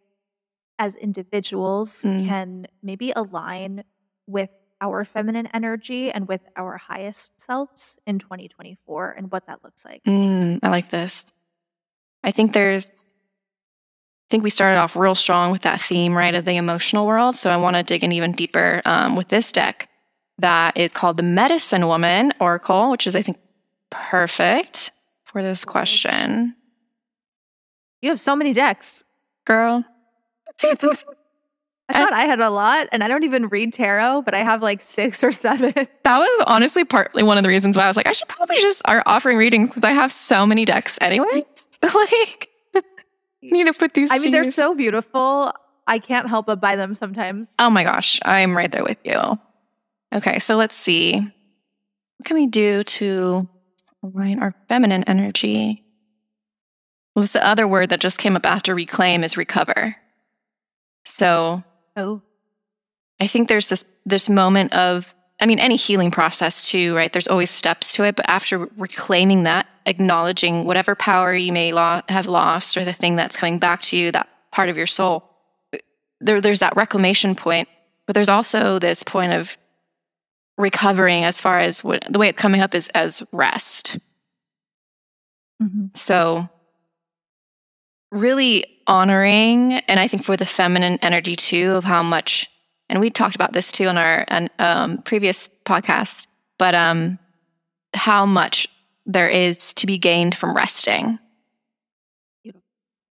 [0.79, 2.27] as individuals Mm.
[2.27, 3.85] can maybe align
[4.27, 4.51] with
[4.81, 10.03] our feminine energy and with our highest selves in 2024 and what that looks like.
[10.05, 11.33] Mm, I like this.
[12.23, 16.45] I think there's, I think we started off real strong with that theme, right, of
[16.45, 17.37] the emotional world.
[17.37, 19.89] So I want to dig in even deeper um, with this deck
[20.39, 23.39] that is called the Medicine Woman Oracle, which is, I think,
[23.91, 24.91] perfect
[25.25, 26.55] for this question.
[28.03, 29.05] You have so many decks.
[29.45, 29.85] Girl.
[31.89, 34.39] I I- thought I had a lot and I don't even read tarot, but I
[34.39, 35.73] have like six or seven.
[36.03, 38.57] That was honestly partly one of the reasons why I was like, I should probably
[38.57, 41.45] just start offering readings because I have so many decks anyways.
[41.83, 42.49] like,
[43.43, 44.55] need to put these I mean, they're use.
[44.55, 45.53] so beautiful.
[45.89, 47.53] I can't help but buy them sometimes.
[47.59, 49.39] Oh my gosh, I'm right there with you.
[50.15, 51.15] Okay, so let's see.
[51.19, 53.49] What can we do to
[54.03, 55.85] align our feminine energy?
[57.15, 59.97] Well, this other word that just came up after reclaim is recover.
[61.05, 61.65] So
[61.97, 62.23] Oh,
[63.19, 67.13] I think there's this this moment of I mean any healing process too, right?
[67.13, 72.03] There's always steps to it, but after reclaiming that, acknowledging whatever power you may lo-
[72.09, 75.25] have lost or the thing that's coming back to you, that part of your soul,
[76.21, 77.69] there there's that reclamation point,
[78.07, 79.57] but there's also this point of
[80.59, 83.99] recovering as far as what the way it's coming up is as rest.
[85.63, 85.87] Mm-hmm.
[85.95, 86.49] So,
[88.13, 92.49] really honoring, and I think for the feminine energy too, of how much,
[92.89, 96.27] and we talked about this too on our an- um, previous podcast,
[96.59, 97.19] but um,
[97.95, 98.69] how much
[99.07, 101.19] there is to be gained from resting.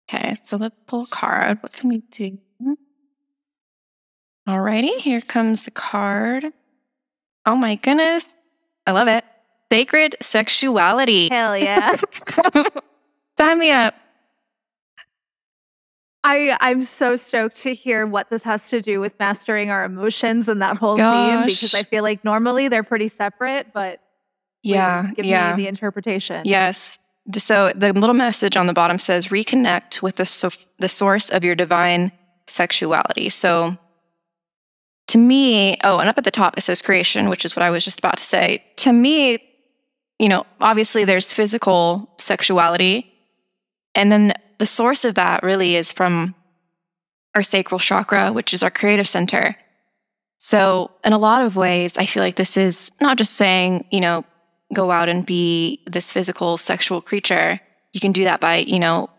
[0.07, 1.57] Okay, so let's pull a card.
[1.63, 2.37] What can we do?
[4.47, 6.45] Alrighty, here comes the card.
[7.47, 8.35] Oh my goodness.
[8.85, 9.23] I love it.
[9.71, 11.29] Sacred sexuality.
[11.29, 11.95] hell yeah!
[13.37, 13.95] Sign me up.
[16.25, 20.49] I I'm so stoked to hear what this has to do with mastering our emotions
[20.49, 24.01] and that whole theme because I feel like normally they're pretty separate, but
[24.63, 25.11] Yeah.
[25.15, 25.55] give yeah.
[25.55, 26.41] me the interpretation.
[26.45, 26.97] Yes.
[27.37, 31.43] So the little message on the bottom says reconnect with the, so- the source of
[31.43, 32.11] your divine
[32.47, 33.29] sexuality.
[33.29, 33.77] So
[35.07, 37.69] to me, oh, and up at the top it says creation, which is what I
[37.69, 38.63] was just about to say.
[38.77, 39.37] To me,
[40.17, 43.11] you know, obviously there's physical sexuality.
[43.93, 46.35] And then the source of that really is from
[47.35, 49.57] our sacral chakra, which is our creative center.
[50.37, 53.99] So, in a lot of ways, I feel like this is not just saying, you
[53.99, 54.25] know,
[54.73, 57.59] go out and be this physical sexual creature.
[57.93, 59.09] You can do that by, you know,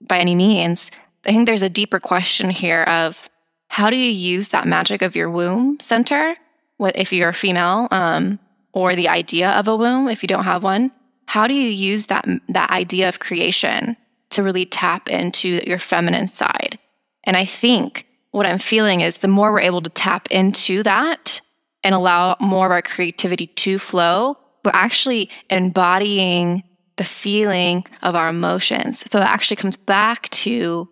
[0.00, 0.90] by any means.
[1.26, 3.28] I think there's a deeper question here of
[3.68, 6.36] how do you use that magic of your womb center,
[6.76, 8.38] what if you're a female, um,
[8.72, 10.90] or the idea of a womb if you don't have one?
[11.26, 13.96] How do you use that that idea of creation
[14.32, 16.78] to really tap into your feminine side?
[17.24, 21.40] And I think what I'm feeling is the more we're able to tap into that
[21.84, 26.62] and allow more of our creativity to flow, we're actually embodying
[26.96, 29.04] the feeling of our emotions.
[29.10, 30.88] So it actually comes back to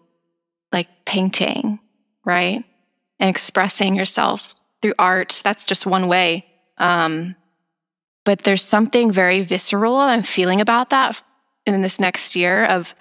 [0.73, 1.79] like painting,
[2.25, 2.65] right?
[3.19, 5.41] And expressing yourself through art.
[5.45, 6.47] That's just one way.
[6.79, 7.37] Um,
[8.25, 11.23] but there's something very visceral I'm feeling about that
[11.67, 12.95] in this next year of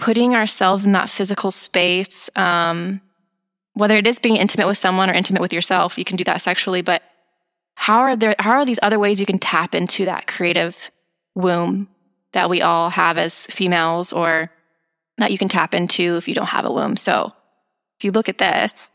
[0.00, 2.30] putting ourselves in that physical space.
[2.34, 3.02] Um,
[3.74, 6.40] whether it is being intimate with someone or intimate with yourself, you can do that
[6.40, 7.02] sexually, but
[7.74, 10.90] how are there how are these other ways you can tap into that creative
[11.34, 11.86] womb
[12.32, 14.50] that we all have as females or
[15.18, 16.96] that you can tap into if you don't have a womb.
[16.96, 17.32] So
[17.98, 18.90] if you look at this,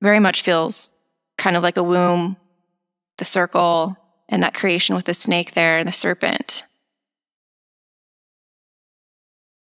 [0.00, 0.92] very much feels
[1.36, 2.38] kind of like a womb,
[3.18, 3.96] the circle,
[4.30, 6.64] and that creation with the snake there and the serpent.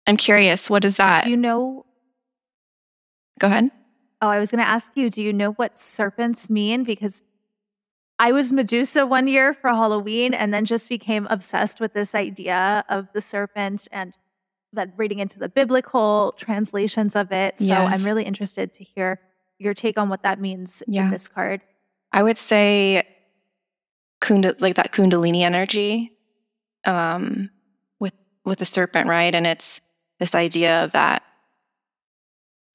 [0.06, 1.24] I'm curious, what is that?
[1.24, 1.86] Do you know?
[3.38, 3.70] Go ahead.
[4.22, 6.84] Oh, I was going to ask you, do you know what serpents mean?
[6.84, 7.22] Because
[8.18, 12.84] I was Medusa one year for Halloween and then just became obsessed with this idea
[12.88, 14.16] of the serpent and
[14.72, 17.58] that reading into the biblical translations of it.
[17.58, 18.00] So yes.
[18.00, 19.20] I'm really interested to hear
[19.58, 21.04] your take on what that means yeah.
[21.04, 21.62] in this card.
[22.12, 23.02] I would say
[24.58, 26.12] like that kundalini energy
[26.84, 27.50] um,
[28.00, 28.14] with
[28.44, 29.34] with the serpent, right?
[29.34, 29.80] And it's
[30.18, 31.22] this idea of that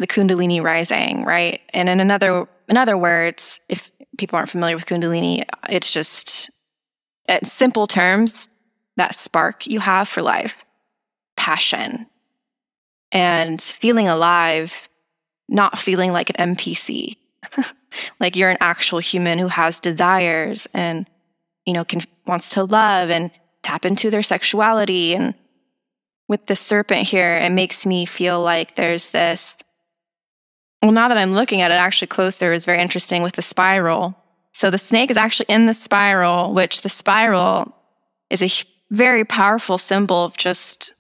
[0.02, 1.62] the kundalini rising, right?
[1.74, 6.50] And in another in other words, if people aren't familiar with kundalini, it's just
[7.28, 8.50] in simple terms
[8.98, 10.66] that spark you have for life,
[11.38, 12.08] passion,
[13.12, 14.90] and feeling alive,
[15.48, 17.16] not feeling like an NPC.
[18.20, 21.10] like you're an actual human who has desires and
[21.66, 23.32] you know can wants to love and
[23.64, 25.34] tap into their sexuality and
[26.32, 29.58] with the serpent here it makes me feel like there's this
[30.82, 34.16] well, now that I'm looking at it actually closer, it's very interesting with the spiral.
[34.52, 37.76] So the snake is actually in the spiral, which the spiral
[38.30, 38.50] is a
[38.90, 40.94] very powerful symbol of just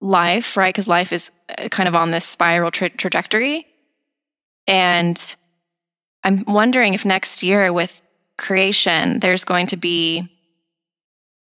[0.00, 0.72] life, right?
[0.72, 3.66] Because life is uh, kind of on this spiral tra- trajectory.
[4.66, 5.36] And
[6.22, 8.02] I'm wondering if next year with
[8.36, 10.28] creation, there's going to be.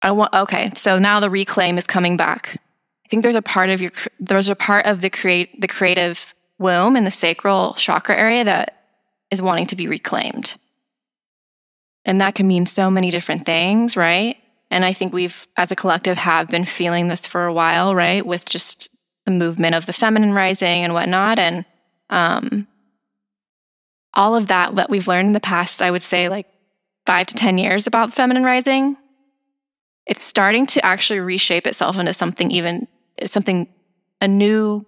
[0.02, 2.62] I want, okay, so now the reclaim is coming back.
[3.06, 6.34] I think there's a part of your there's a part of the create the creative
[6.60, 8.84] womb in the sacral chakra area that
[9.32, 10.58] is wanting to be reclaimed.
[12.06, 14.38] And that can mean so many different things, right?
[14.70, 18.26] And I think we've, as a collective, have been feeling this for a while, right?
[18.26, 18.90] With just
[19.26, 21.40] the movement of the feminine rising and whatnot.
[21.40, 21.66] And
[22.10, 22.68] um,
[24.14, 26.48] all of that, what we've learned in the past, I would say like
[27.06, 28.98] five to 10 years about feminine rising,
[30.08, 32.88] it's starting to actually reshape itself into something even
[33.26, 33.68] something
[34.22, 34.86] a new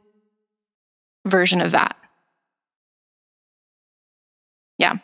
[1.26, 1.96] version of that.
[4.78, 4.98] Yeah.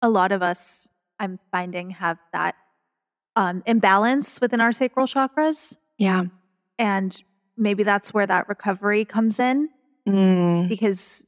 [0.00, 2.54] A lot of us, I'm finding, have that
[3.36, 5.76] um, imbalance within our sacral chakras.
[5.98, 6.24] Yeah.
[6.78, 7.22] And
[7.56, 9.68] maybe that's where that recovery comes in
[10.06, 10.68] mm.
[10.68, 11.26] because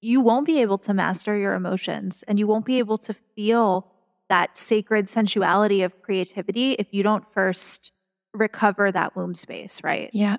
[0.00, 3.93] you won't be able to master your emotions and you won't be able to feel
[4.28, 7.92] that sacred sensuality of creativity if you don't first
[8.32, 10.10] recover that womb space, right?
[10.12, 10.36] Yeah,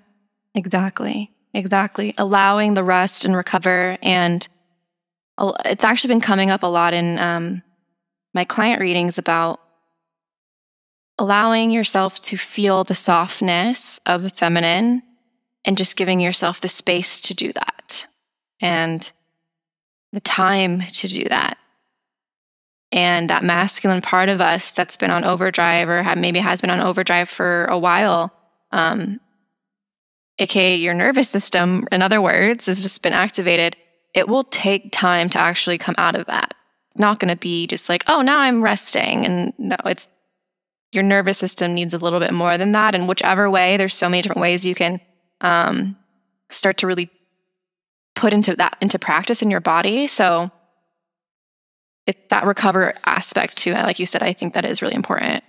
[0.54, 1.30] exactly.
[1.54, 2.14] Exactly.
[2.18, 3.96] Allowing the rest and recover.
[4.02, 4.46] And
[5.64, 7.62] it's actually been coming up a lot in um,
[8.34, 9.60] my client readings about
[11.18, 15.02] allowing yourself to feel the softness of the feminine
[15.64, 18.06] and just giving yourself the space to do that
[18.60, 19.12] and
[20.12, 21.58] the time to do that
[22.92, 26.70] and that masculine part of us that's been on overdrive or have, maybe has been
[26.70, 28.32] on overdrive for a while,
[28.72, 29.20] um,
[30.38, 33.76] aka your nervous system, in other words, has just been activated.
[34.14, 36.54] It will take time to actually come out of that.
[36.90, 39.26] It's not going to be just like, oh, now I'm resting.
[39.26, 40.08] And no, it's
[40.92, 42.94] your nervous system needs a little bit more than that.
[42.94, 45.00] And whichever way, there's so many different ways you can
[45.40, 45.96] um,
[46.48, 47.10] start to really
[48.14, 50.06] put into that into practice in your body.
[50.06, 50.50] So
[52.06, 53.72] it, that recover aspect too.
[53.72, 55.42] Like you said, I think that is really important.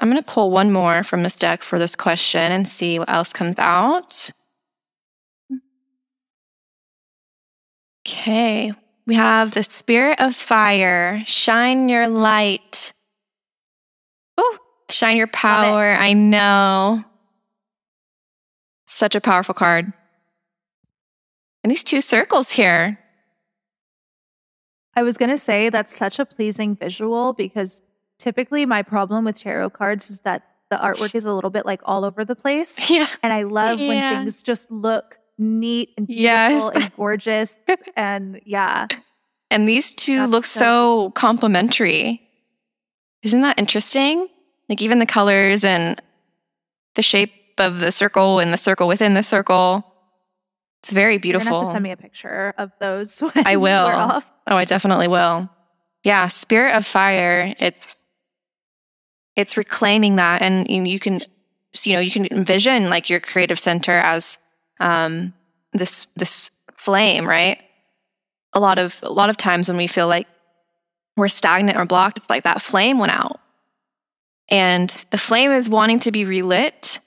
[0.00, 3.10] I'm going to pull one more from this deck for this question and see what
[3.10, 4.30] else comes out.
[8.06, 8.72] Okay,
[9.06, 11.22] we have the spirit of fire.
[11.26, 12.94] Shine your light.
[14.38, 14.58] Oh,
[14.88, 15.90] shine your power.
[15.92, 17.04] I know.
[18.86, 19.92] Such a powerful card.
[21.62, 22.99] And these two circles here.
[24.94, 27.82] I was going to say that's such a pleasing visual because
[28.18, 31.80] typically my problem with tarot cards is that the artwork is a little bit like
[31.84, 32.78] all over the place.
[32.90, 33.06] Yeah.
[33.22, 33.88] And I love yeah.
[33.88, 36.70] when things just look neat and beautiful yes.
[36.74, 37.58] and gorgeous.
[37.96, 38.86] and yeah.
[39.50, 42.22] And these two That's look so, so complementary.
[43.22, 44.28] Isn't that interesting?
[44.68, 46.00] Like even the colors and
[46.94, 49.84] the shape of the circle and the circle within the circle.
[50.80, 51.60] It's very You're gonna have beautiful.
[51.60, 53.22] to send me a picture of those.
[53.34, 54.22] I will.
[54.50, 55.48] Oh, I definitely will.
[56.02, 57.54] Yeah, spirit of fire.
[57.60, 58.04] It's
[59.36, 61.20] it's reclaiming that, and you you can,
[61.84, 64.38] you know, you can envision like your creative center as
[64.80, 65.32] um,
[65.72, 67.60] this this flame, right?
[68.52, 70.26] A lot of a lot of times when we feel like
[71.16, 73.38] we're stagnant or blocked, it's like that flame went out,
[74.50, 76.98] and the flame is wanting to be relit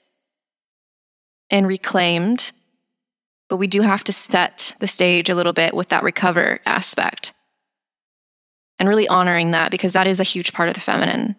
[1.50, 2.52] and reclaimed.
[3.50, 7.33] But we do have to set the stage a little bit with that recover aspect
[8.78, 11.36] and really honoring that because that is a huge part of the feminine.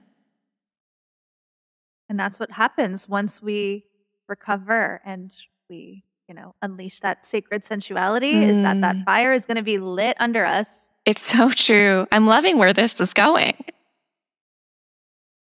[2.09, 3.85] And that's what happens once we
[4.27, 5.31] recover and
[5.69, 9.05] we, you know, unleash that sacred sensuality is that that Mm.
[9.05, 10.89] fire is going to be lit under us.
[11.05, 12.07] It's so true.
[12.11, 13.55] I'm loving where this is going.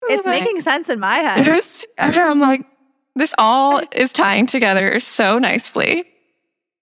[0.09, 1.45] It's making sense in my head.
[1.45, 2.63] Just, I'm like,
[3.15, 6.05] this all is tying together so nicely,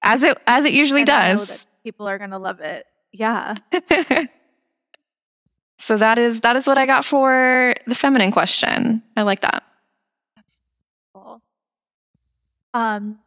[0.02, 1.66] as it as it usually And I know does.
[1.84, 2.86] people are going to love it.
[3.12, 3.54] Yeah.
[5.88, 9.02] so that is that is what I got for the feminine question.
[9.16, 9.62] I like that.
[10.36, 10.60] That's
[11.14, 11.40] cool.
[12.74, 13.20] Um,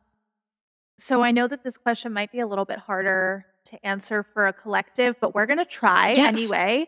[1.00, 4.46] so I know that this question might be a little bit harder to answer for
[4.46, 6.36] a collective, but we're going to try Yes.
[6.36, 6.88] anyway.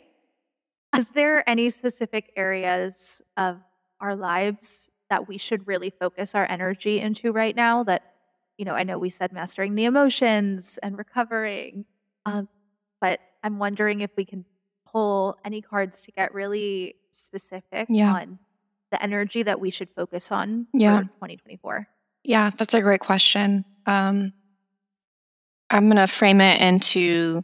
[0.96, 3.58] Is there any specific areas of
[4.00, 7.82] our lives that we should really focus our energy into right now?
[7.82, 8.14] That,
[8.60, 11.86] you know, I know we said mastering the emotions and recovering,
[12.28, 12.48] um,
[13.02, 14.46] but I'm wondering if we can
[14.94, 18.14] pull any cards to get really specific Yeah.
[18.14, 18.40] on
[18.92, 21.00] the energy that we should focus on Yeah.
[21.00, 21.88] for 2024.
[22.24, 23.66] Yeah, that's a great question.
[23.86, 24.34] Um,
[25.70, 27.44] I'm going to frame it into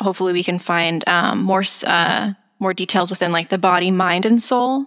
[0.00, 4.40] hopefully we can find um, more uh, more details within like the body, mind, and
[4.40, 4.86] soul,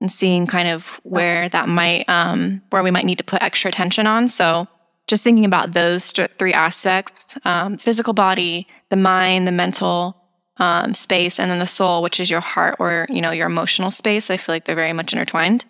[0.00, 3.68] and seeing kind of where that might um, where we might need to put extra
[3.68, 4.28] attention on.
[4.28, 4.66] So
[5.06, 10.16] just thinking about those three aspects: um, physical body, the mind, the mental
[10.60, 13.90] um, space, and then the soul, which is your heart or you know your emotional
[13.90, 14.30] space.
[14.30, 15.64] I feel like they're very much intertwined.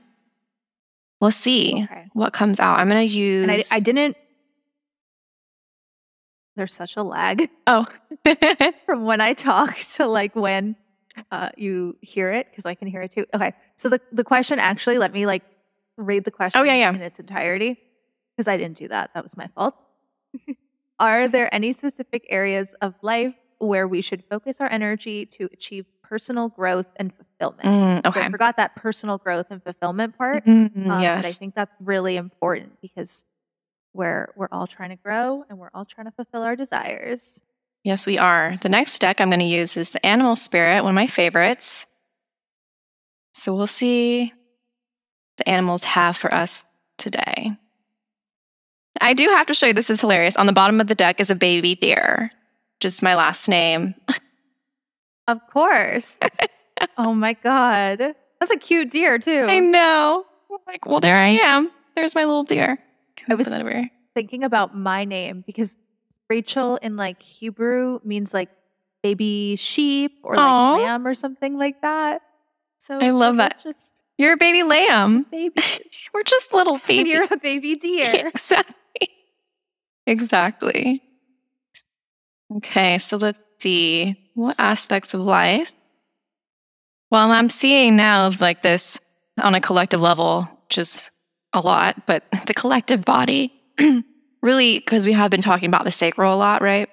[1.20, 2.08] We'll see Okay.
[2.12, 2.78] what comes out.
[2.78, 3.42] I'm to use.
[3.42, 4.16] And I, I didn't.
[6.56, 7.86] There's such a lag oh,
[8.86, 10.76] from when I talk to like when
[11.30, 13.26] uh, you hear it because I can hear it too.
[13.32, 15.44] Okay, so the the question actually let me like
[15.96, 16.60] read the question.
[16.60, 16.90] Oh, yeah, yeah.
[16.90, 17.78] in its entirety
[18.36, 19.10] because I didn't do that.
[19.14, 19.80] That was my fault.
[20.98, 25.86] Are there any specific areas of life where we should focus our energy to achieve
[26.02, 27.64] personal growth and fulfillment?
[27.68, 28.26] Mm, So okay.
[28.26, 30.44] I forgot that personal growth and fulfillment part.
[30.44, 33.24] Mm, Um, But I think that's really important because
[33.94, 37.40] we're we're all trying to grow and we're all trying to fulfill our desires.
[37.84, 38.56] Yes, we are.
[38.60, 41.86] The next deck I'm going to use is the Animal Spirit, one of my favorites.
[43.34, 44.32] So we'll see
[45.38, 46.66] the animals have for us
[46.98, 47.52] today.
[49.00, 50.36] I do have to show you this is hilarious.
[50.36, 52.30] On the bottom of the deck is a baby deer,
[52.80, 53.94] just my last name.
[55.28, 56.18] Of course.
[56.98, 57.98] oh my god.
[58.40, 59.46] That's a cute deer too.
[59.48, 60.24] I know.
[60.66, 61.70] Like, well, there I am.
[61.94, 62.78] There's my little deer.
[63.28, 63.90] I was- put that over here?
[64.14, 65.76] Thinking about my name because
[66.28, 68.48] Rachel in like Hebrew means like
[69.02, 70.76] baby sheep or like Aw.
[70.76, 72.22] lamb or something like that.
[72.78, 73.62] So I love that.
[73.62, 75.18] Just, You're a baby lamb.
[75.18, 76.08] just babies.
[76.14, 77.10] We're just little and baby.
[77.10, 78.26] you're a baby deer.
[78.26, 78.74] Exactly.
[80.06, 81.00] Exactly.
[82.56, 85.72] Okay, so let's see what aspects of life.
[87.10, 89.00] Well, I'm seeing now of like this
[89.40, 91.10] on a collective level, which is
[91.52, 93.52] a lot, but the collective body,
[94.42, 96.88] really, because we have been talking about the sacral a lot, right?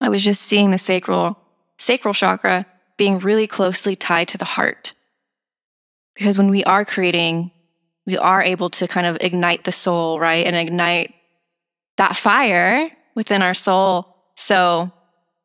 [0.00, 1.38] I was just seeing the sacral
[1.78, 2.66] sacral chakra
[2.96, 4.94] being really closely tied to the heart.
[6.14, 7.50] Because when we are creating,
[8.06, 10.46] we are able to kind of ignite the soul, right?
[10.46, 11.14] And ignite
[11.96, 14.11] that fire within our soul.
[14.36, 14.90] So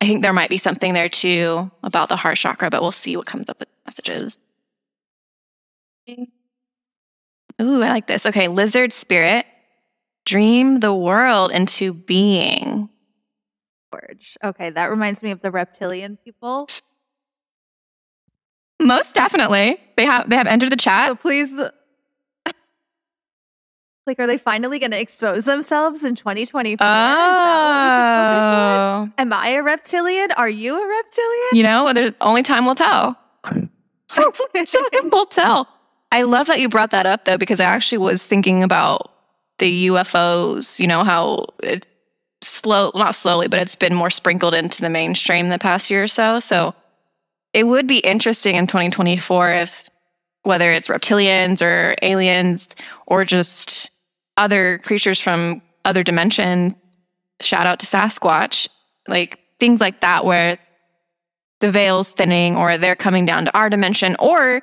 [0.00, 3.16] I think there might be something there too about the heart chakra, but we'll see
[3.16, 4.38] what comes up with messages.
[7.60, 8.24] Ooh, I like this.
[8.24, 9.44] Okay, lizard spirit,
[10.24, 12.88] dream the world into being.
[13.92, 14.36] George.
[14.44, 16.68] Okay, that reminds me of the reptilian people.
[18.80, 19.80] Most definitely.
[19.96, 21.08] They have they have entered the chat.
[21.08, 21.50] So please,
[24.08, 26.74] like, are they finally going to expose themselves in 2024?
[26.74, 28.24] Is that what we should oh.
[28.24, 29.08] focus on?
[29.08, 29.22] Oh.
[29.22, 30.32] Am I a reptilian?
[30.32, 31.48] Are you a reptilian?
[31.52, 33.18] You know, there's only time will tell.
[33.44, 35.68] time will tell.
[36.10, 39.12] I love that you brought that up though, because I actually was thinking about
[39.58, 41.86] the UFOs, you know, how it
[42.40, 46.08] slow not slowly, but it's been more sprinkled into the mainstream the past year or
[46.08, 46.40] so.
[46.40, 46.74] So
[47.52, 49.90] it would be interesting in 2024 if
[50.42, 52.74] whether it's reptilians or aliens
[53.06, 53.90] or just
[54.38, 56.76] other creatures from other dimensions.
[57.40, 58.68] Shout out to Sasquatch,
[59.06, 60.58] like things like that, where
[61.60, 64.62] the veil's thinning or they're coming down to our dimension or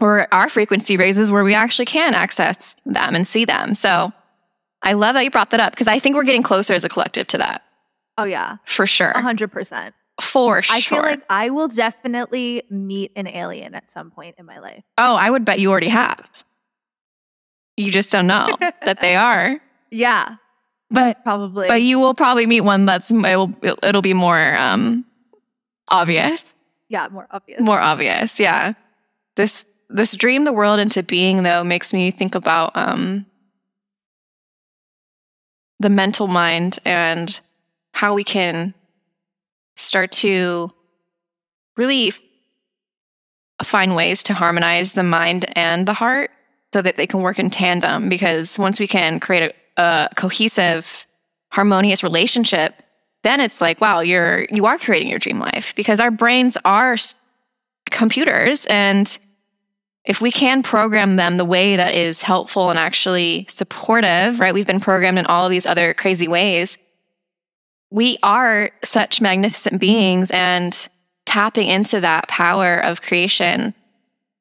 [0.00, 3.74] or our frequency raises where we actually can access them and see them.
[3.74, 4.12] So
[4.82, 6.88] I love that you brought that up because I think we're getting closer as a
[6.88, 7.62] collective to that.
[8.18, 8.56] Oh yeah.
[8.64, 9.10] For sure.
[9.10, 9.94] A hundred percent.
[10.20, 10.76] For sure.
[10.76, 14.84] I feel like I will definitely meet an alien at some point in my life.
[14.98, 16.44] Oh, I would bet you already have.
[17.76, 19.60] You just don't know that they are.
[19.90, 20.38] Yeah.
[20.90, 21.68] But probably.
[21.68, 25.04] But you will probably meet one that's it'll it'll be more um
[25.86, 26.56] obvious.
[26.88, 27.60] Yeah, more obvious.
[27.60, 28.40] More obvious.
[28.40, 28.74] Yeah.
[29.36, 33.24] This this dream the world into being though makes me think about um
[35.78, 37.40] the mental mind and
[37.92, 38.74] how we can
[39.76, 40.70] start to
[41.76, 42.12] really
[43.62, 46.32] find ways to harmonize the mind and the heart
[46.74, 48.08] so that they can work in tandem.
[48.08, 51.06] Because once we can create a, a cohesive,
[51.50, 52.82] harmonious relationship,
[53.22, 56.96] then it's like, wow, you're you are creating your dream life because our brains are
[57.90, 59.18] computers and
[60.04, 64.52] if we can program them the way that is helpful and actually supportive, right?
[64.52, 66.78] We've been programmed in all of these other crazy ways
[67.94, 70.88] we are such magnificent beings and
[71.26, 73.72] tapping into that power of creation,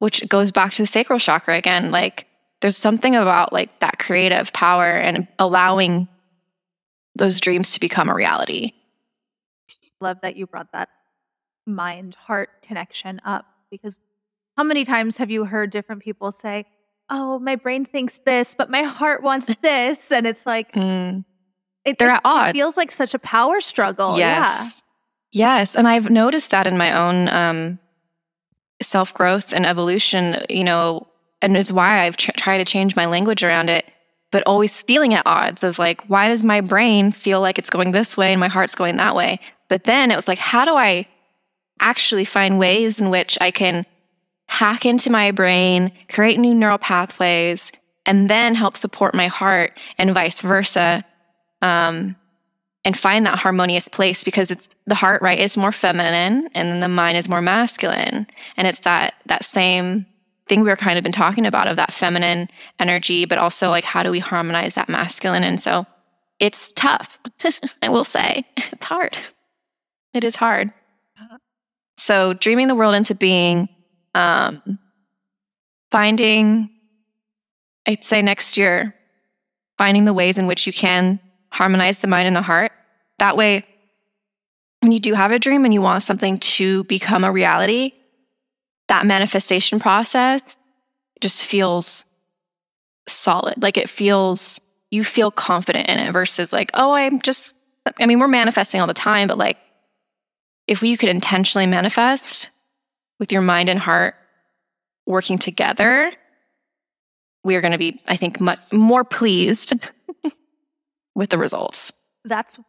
[0.04, 1.89] which goes back to the sacral chakra again.
[1.89, 2.28] Like
[2.60, 6.10] there's something about like that creative power and allowing
[7.16, 8.74] those dreams to become a reality.
[10.01, 10.89] Love that you brought that
[11.66, 14.01] mind heart connection up because
[14.58, 16.66] how many times have you heard different people say,
[17.10, 20.12] Oh, my brain thinks this, but my heart wants this?
[20.12, 21.24] And it's like, mm
[21.86, 22.49] it, they're at odds.
[22.49, 24.18] It feels like such a power struggle.
[24.18, 24.84] Yes.
[25.32, 25.60] Yeah.
[25.60, 25.76] Yes.
[25.76, 27.80] And I've noticed that in my own um,
[28.84, 31.08] self growth and evolution, you know,
[31.42, 33.86] and is why I've tr- tried to change my language around it,
[34.32, 37.92] but always feeling at odds of like, why does my brain feel like it's going
[37.92, 39.40] this way and my heart's going that way?
[39.70, 41.08] But then it was like, how do I
[41.80, 43.86] actually find ways in which I can
[44.48, 47.72] hack into my brain, create new neural pathways,
[48.06, 51.04] and then help support my heart and vice versa?
[51.64, 52.16] um,
[52.86, 56.80] and find that harmonious place because it's the heart right is more feminine and then
[56.82, 58.28] the mind is more masculine.
[58.58, 60.06] And it's that that same
[60.48, 63.86] thing we were kind of been talking about of that feminine energy but also like
[63.86, 65.44] how do we harmonize that masculine?
[65.44, 65.86] And so
[66.40, 67.20] it's tough
[67.82, 68.46] i will say.
[68.58, 69.18] It's hard.
[70.14, 70.74] It is hard.
[71.98, 73.70] So dreaming the world into being
[74.16, 74.80] um
[75.90, 76.70] finding
[77.88, 78.96] i'd say next year
[79.78, 81.20] finding the ways in which you can
[81.54, 82.72] harmonize the mind and the heart.
[83.20, 83.64] That way,
[84.82, 87.93] when you do have a dream and you want something to become a reality,
[88.88, 90.58] that manifestation process
[91.22, 92.06] just feels
[93.08, 93.62] solid.
[93.62, 97.54] Like it feels, you feel confident in it versus like, oh, I'm just,
[97.99, 99.58] I mean, we're manifesting all the time, but like
[100.68, 102.49] if you could intentionally manifest
[103.20, 104.16] with your mind and heart
[105.06, 106.12] working together,
[107.43, 109.91] we are going to be, I think, much more pleased
[111.16, 111.93] with the results.
[112.26, 112.59] That's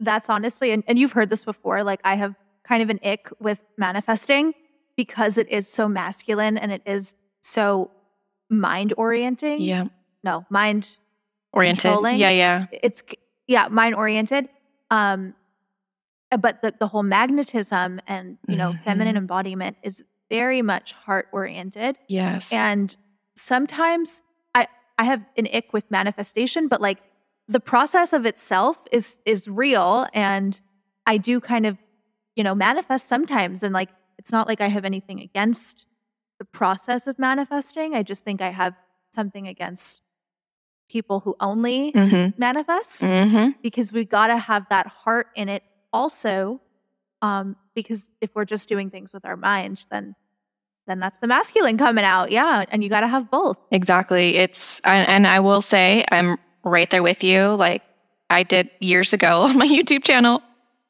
[0.00, 2.34] that's honestly and, and you've heard this before, like I have
[2.64, 4.52] kind of an ick with manifesting
[4.96, 7.90] because it is so masculine and it is so
[8.50, 9.60] mind orienting.
[9.60, 9.84] Yeah.
[10.24, 10.96] No, mind
[11.52, 11.98] oriented.
[12.02, 12.66] Yeah, yeah.
[12.72, 13.02] It's
[13.46, 14.48] yeah, mind oriented.
[14.90, 15.34] Um
[16.40, 18.82] but the, the whole magnetism and you know mm-hmm.
[18.82, 22.96] feminine embodiment is very much heart oriented yes and
[23.36, 24.22] sometimes
[24.54, 24.66] i
[24.98, 26.98] i have an ick with manifestation but like
[27.52, 30.60] the process of itself is is real and
[31.06, 31.78] I do kind of,
[32.36, 35.86] you know, manifest sometimes and like it's not like I have anything against
[36.38, 37.94] the process of manifesting.
[37.94, 38.74] I just think I have
[39.12, 40.00] something against
[40.88, 42.38] people who only mm-hmm.
[42.40, 43.50] manifest mm-hmm.
[43.62, 46.60] because we got to have that heart in it also
[47.20, 50.14] um because if we're just doing things with our mind then
[50.86, 52.32] then that's the masculine coming out.
[52.32, 53.56] Yeah, and you got to have both.
[53.70, 54.36] Exactly.
[54.36, 57.54] It's and, and I will say I'm right there with you.
[57.54, 57.82] Like
[58.30, 60.42] I did years ago on my YouTube channel.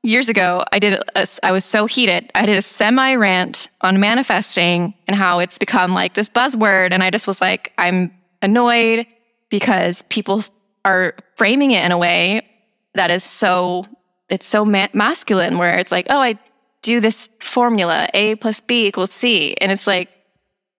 [0.04, 1.00] Years ago, I did.
[1.14, 2.28] A, I was so heated.
[2.34, 6.92] I did a semi rant on manifesting and how it's become like this buzzword.
[6.92, 9.06] And I just was like, I'm annoyed
[9.48, 10.42] because people
[10.84, 12.48] are framing it in a way
[12.94, 13.84] that is so
[14.28, 16.36] it's so ma- masculine, where it's like, oh, I
[16.80, 20.08] do this formula A plus B equals C, and it's like,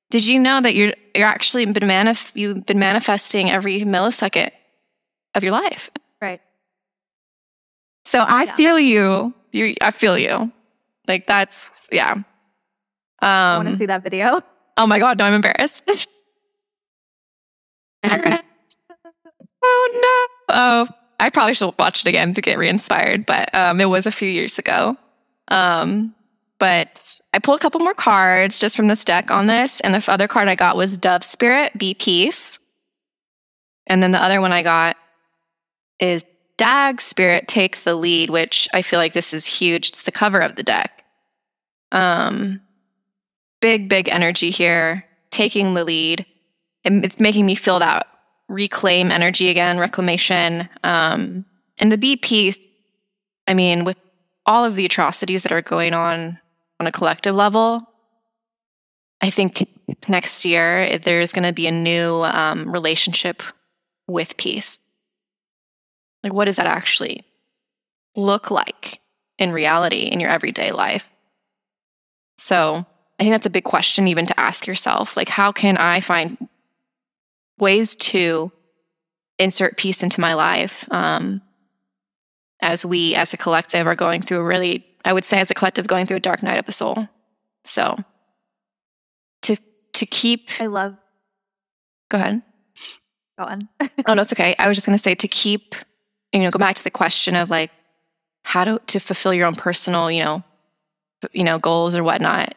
[0.09, 4.51] did you know that you're you're actually been manif- you've been manifesting every millisecond
[5.35, 5.89] of your life.
[6.21, 6.41] Right.
[8.05, 8.55] So I yeah.
[8.55, 9.33] feel you.
[9.51, 10.51] You I feel you.
[11.07, 12.11] Like that's yeah.
[12.11, 12.25] Um
[13.21, 14.41] I want to see that video.
[14.77, 15.83] Oh my God, no, I'm embarrassed.
[18.03, 18.39] oh
[20.49, 20.55] no.
[20.55, 20.87] Oh,
[21.19, 24.27] I probably should watch it again to get re-inspired, but um, it was a few
[24.27, 24.97] years ago.
[25.47, 26.13] Um,
[26.59, 30.11] but I pulled a couple more cards just from this deck on this, and the
[30.11, 32.59] other card I got was Dove Spirit, Be Peace.
[33.87, 34.97] And then the other one I got
[36.03, 36.25] is
[36.57, 39.89] Dag Spirit, Take the Lead, which I feel like this is huge.
[39.89, 41.05] It's the cover of the deck.
[41.91, 42.61] Um,
[43.61, 46.25] big, big energy here, taking the lead.
[46.83, 48.07] It's making me feel that
[48.49, 50.67] reclaim energy again, reclamation.
[50.83, 51.45] Um,
[51.79, 52.57] and the BP,
[53.47, 53.97] I mean, with
[54.45, 56.39] all of the atrocities that are going on
[56.79, 57.87] on a collective level,
[59.21, 59.69] I think
[60.09, 63.41] next year there's going to be a new um, relationship
[64.07, 64.81] with peace.
[66.23, 67.25] Like, what does that actually
[68.15, 68.99] look like
[69.37, 71.11] in reality in your everyday life?
[72.37, 72.85] So,
[73.19, 75.15] I think that's a big question, even to ask yourself.
[75.15, 76.49] Like, how can I find
[77.59, 78.51] ways to
[79.37, 81.41] insert peace into my life um,
[82.61, 85.53] as we, as a collective, are going through a really, I would say, as a
[85.53, 87.07] collective, going through a dark night of the soul.
[87.63, 87.97] So,
[89.43, 89.57] to
[89.93, 90.95] to keep, I love.
[92.09, 92.41] Go ahead.
[93.37, 93.69] Go on.
[94.05, 94.55] oh no, it's okay.
[94.59, 95.75] I was just going to say to keep,
[96.33, 97.71] you know, go back to the question of like
[98.43, 100.43] how to to fulfill your own personal, you know,
[101.31, 102.55] you know, goals or whatnot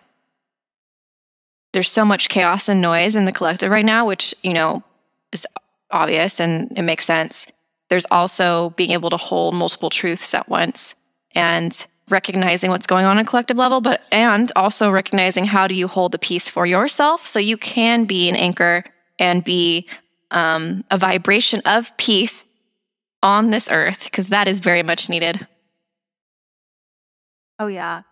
[1.76, 4.82] there's so much chaos and noise in the collective right now, which, you know,
[5.30, 5.46] is
[5.90, 7.48] obvious and it makes sense.
[7.90, 10.94] There's also being able to hold multiple truths at once
[11.34, 15.74] and recognizing what's going on at a collective level, but and also recognizing how do
[15.74, 18.82] you hold the peace for yourself so you can be an anchor
[19.18, 19.86] and be
[20.30, 22.45] um, a vibration of peace
[23.26, 25.46] on this earth, because that is very much needed.
[27.58, 28.02] Oh, yeah.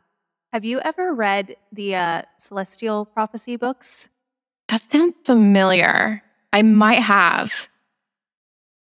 [0.53, 4.09] Have you ever read the uh, Celestial Prophecy books?
[4.69, 6.23] That sounds familiar.
[6.53, 7.69] I might have.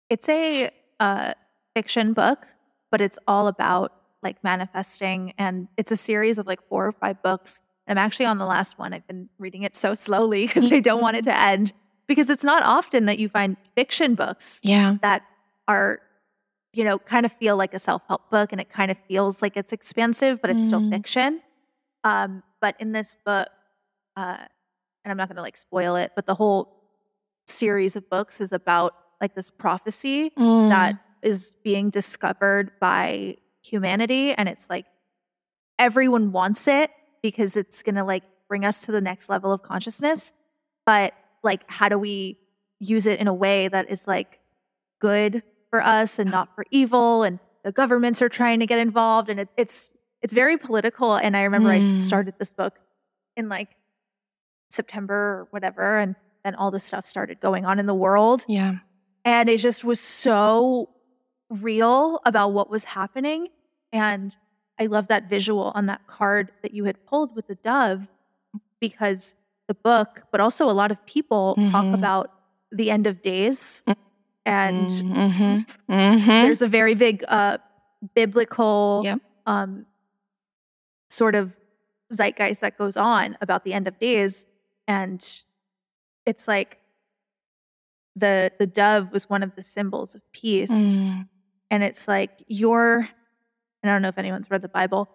[0.09, 0.69] It's a
[0.99, 1.33] uh,
[1.75, 2.47] fiction book,
[2.89, 7.21] but it's all about like manifesting, and it's a series of like four or five
[7.21, 7.61] books.
[7.87, 8.93] I'm actually on the last one.
[8.93, 11.73] I've been reading it so slowly because I don't want it to end
[12.07, 14.97] because it's not often that you find fiction books yeah.
[15.01, 15.23] that
[15.67, 16.01] are
[16.73, 19.55] you know kind of feel like a self-help book and it kind of feels like
[19.55, 20.67] it's expansive but it's mm.
[20.67, 21.41] still fiction
[22.03, 23.47] um, but in this book,
[24.15, 24.37] uh,
[25.03, 26.81] and I'm not going to like spoil it, but the whole
[27.47, 30.69] series of books is about like this prophecy mm.
[30.69, 34.33] that is being discovered by humanity.
[34.33, 34.85] And it's like
[35.79, 39.61] everyone wants it because it's going to like bring us to the next level of
[39.61, 40.33] consciousness.
[40.85, 41.13] But
[41.43, 42.37] like, how do we
[42.79, 44.39] use it in a way that is like
[44.99, 45.43] good
[45.73, 47.23] for us and not for evil?
[47.23, 49.27] And the governments are trying to get involved.
[49.27, 51.15] And it, it's, it's very political.
[51.15, 51.77] And I remember mm.
[51.77, 51.99] I hmm.
[51.99, 52.77] started this book
[53.35, 53.69] in like
[54.69, 56.15] September or whatever, and
[56.45, 58.45] then all this stuff started going on in the world.
[58.47, 58.75] Yeah.
[59.25, 60.89] And it just was so
[61.49, 63.47] real about what was happening.
[63.91, 64.37] And
[64.79, 68.11] I love that visual on that card that you had pulled with the dove
[68.79, 69.33] because
[69.67, 71.71] the book, but also a lot of people mm-hmm.
[71.71, 72.31] talk about
[72.71, 73.83] the end of days.
[74.45, 75.93] And mm-hmm.
[75.93, 76.27] Mm-hmm.
[76.27, 77.59] there's a very big uh,
[78.13, 79.19] biblical yep.
[79.45, 79.85] um,
[81.09, 81.55] sort of
[82.11, 84.45] zeitgeist that goes on about the end of days
[84.87, 85.43] and
[86.25, 86.79] it's like
[88.15, 91.27] the the dove was one of the symbols of peace mm.
[91.71, 93.07] and it's like you're
[93.83, 95.09] i don't know if anyone's read the bible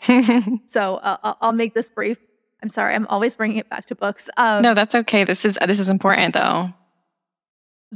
[0.66, 2.18] so uh, i'll make this brief
[2.62, 5.58] i'm sorry i'm always bringing it back to books um, no that's okay this is
[5.66, 6.72] this is important though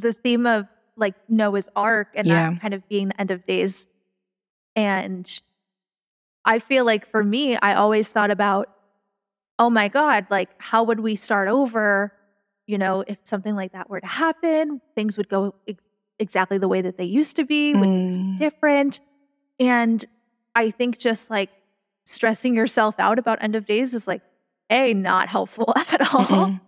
[0.00, 2.50] the theme of like noah's ark and yeah.
[2.50, 3.86] that kind of being the end of days
[4.74, 5.40] and
[6.44, 8.70] I feel like for me, I always thought about,
[9.58, 12.12] oh my God, like, how would we start over?
[12.66, 15.82] You know, if something like that were to happen, things would go ex-
[16.18, 18.14] exactly the way that they used to be, would mm.
[18.14, 19.00] be different.
[19.60, 20.02] And
[20.54, 21.50] I think just like
[22.04, 24.22] stressing yourself out about end of days is like,
[24.70, 26.24] A, not helpful at all.
[26.24, 26.60] mm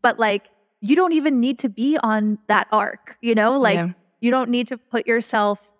[0.00, 0.46] But like,
[0.86, 3.58] you don't even need to be on that ark, you know?
[3.58, 3.90] Like, yeah.
[4.20, 5.72] you don't need to put yourself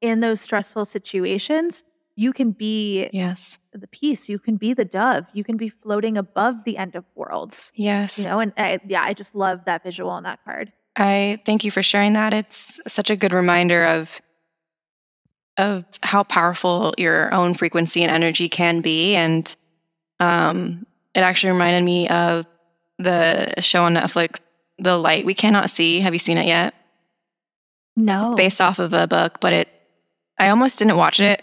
[0.00, 1.84] in those stressful situations.
[2.16, 3.58] You can be yes.
[3.72, 4.28] the peace.
[4.28, 5.26] You can be the dove.
[5.32, 7.72] You can be floating above the end of worlds.
[7.74, 8.18] Yes.
[8.18, 8.38] You know?
[8.40, 10.72] And I, yeah i just love that visual on that card.
[10.96, 12.32] I thank you for sharing that.
[12.32, 14.20] It's such a good reminder of
[15.56, 19.16] of how powerful your own frequency and energy can be.
[19.16, 19.54] And
[20.20, 22.46] um it actually reminded me of
[22.98, 24.38] the show on netflix
[24.78, 26.74] the light we cannot see have you seen it yet
[27.96, 29.68] no based off of a book but it
[30.38, 31.42] i almost didn't watch it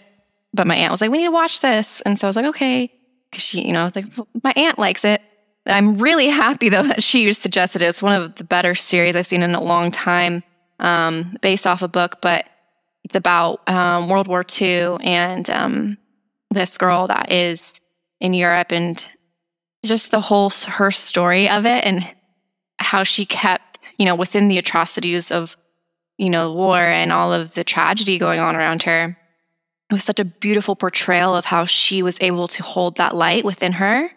[0.54, 2.00] but my aunt was like, we need to watch this.
[2.02, 2.92] And so I was like, okay.
[3.32, 4.06] Cause she, you know, I was like,
[4.42, 5.22] my aunt likes it.
[5.66, 7.86] I'm really happy though that she suggested it.
[7.86, 10.42] It's one of the better series I've seen in a long time,
[10.80, 12.46] um, based off a book, but
[13.04, 15.98] it's about um, World War II and um,
[16.50, 17.74] this girl that is
[18.20, 19.08] in Europe and
[19.84, 22.08] just the whole her story of it and
[22.82, 25.56] how she kept, you know, within the atrocities of,
[26.18, 29.16] you know, war and all of the tragedy going on around her.
[29.90, 33.44] It was such a beautiful portrayal of how she was able to hold that light
[33.44, 34.10] within her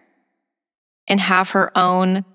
[1.08, 2.26] and have her own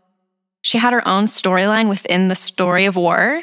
[0.63, 3.43] she had her own storyline within the story of war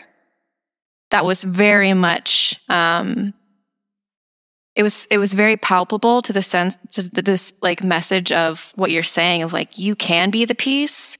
[1.09, 3.33] that was very much um
[4.75, 8.71] it was it was very palpable to the sense to the, this like message of
[8.75, 11.17] what you're saying of like you can be the peace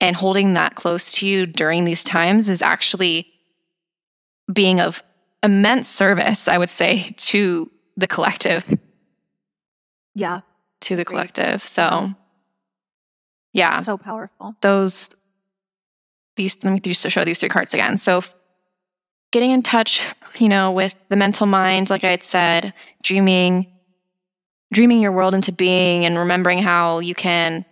[0.00, 3.26] and holding that close to you during these times is actually
[4.52, 5.02] being of
[5.42, 7.70] immense service i would say to
[8.00, 8.64] the collective.
[10.12, 10.40] Yeah.
[10.80, 11.62] to the collective.
[11.62, 12.12] So
[13.52, 13.78] yeah.
[13.78, 14.56] So powerful.
[14.60, 15.10] those
[16.36, 17.96] these let me just show these three cards again.
[17.96, 18.22] So
[19.30, 20.04] getting in touch
[20.38, 22.72] you know with the mental mind like i had said
[23.02, 23.66] dreaming
[24.72, 27.64] dreaming your world into being and remembering how you can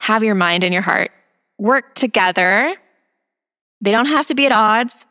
[0.00, 1.12] have your mind and your heart
[1.58, 2.74] work together.
[3.80, 5.06] They don't have to be at odds.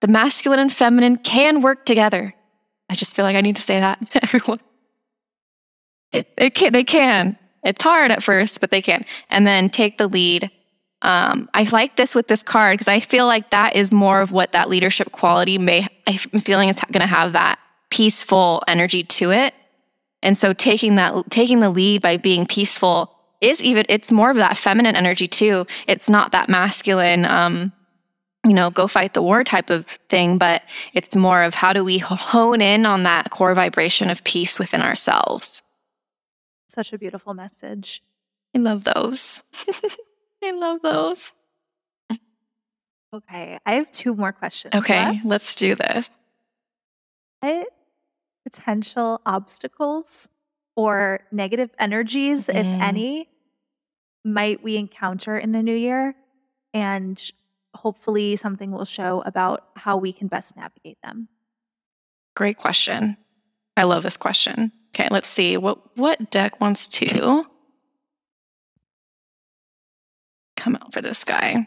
[0.00, 2.34] The masculine and feminine can work together.
[2.88, 4.60] I just feel like i need to say that to everyone.
[6.12, 7.36] It can, they can.
[7.64, 9.04] It's hard at first but they can.
[9.28, 10.50] And then take the lead.
[11.02, 14.32] Um, I like this with this card because I feel like that is more of
[14.32, 17.58] what that leadership quality may, I'm feeling is going to have that
[17.90, 19.54] peaceful energy to it.
[20.22, 24.36] And so taking that, taking the lead by being peaceful is even, it's more of
[24.36, 25.66] that feminine energy too.
[25.86, 27.72] It's not that masculine, um,
[28.44, 30.62] you know, go fight the war type of thing, but
[30.94, 34.82] it's more of how do we hone in on that core vibration of peace within
[34.82, 35.62] ourselves.
[36.68, 38.02] Such a beautiful message.
[38.54, 39.42] I love those.
[40.42, 41.32] I love those.
[43.12, 43.58] Okay.
[43.64, 44.74] I have two more questions.
[44.74, 45.24] Okay, left.
[45.24, 46.10] let's do this.
[47.40, 47.68] What
[48.44, 50.28] potential obstacles
[50.78, 52.80] or negative energies, if Mhm.
[52.80, 53.28] any,
[54.24, 56.14] might we encounter in the new year?
[56.72, 57.20] And
[57.74, 61.28] hopefully something will show about how we can best navigate them.
[62.36, 63.16] Great question.
[63.76, 64.70] I love this question.
[64.94, 67.44] Okay, let's see what what deck wants to
[70.56, 71.66] come out for this guy.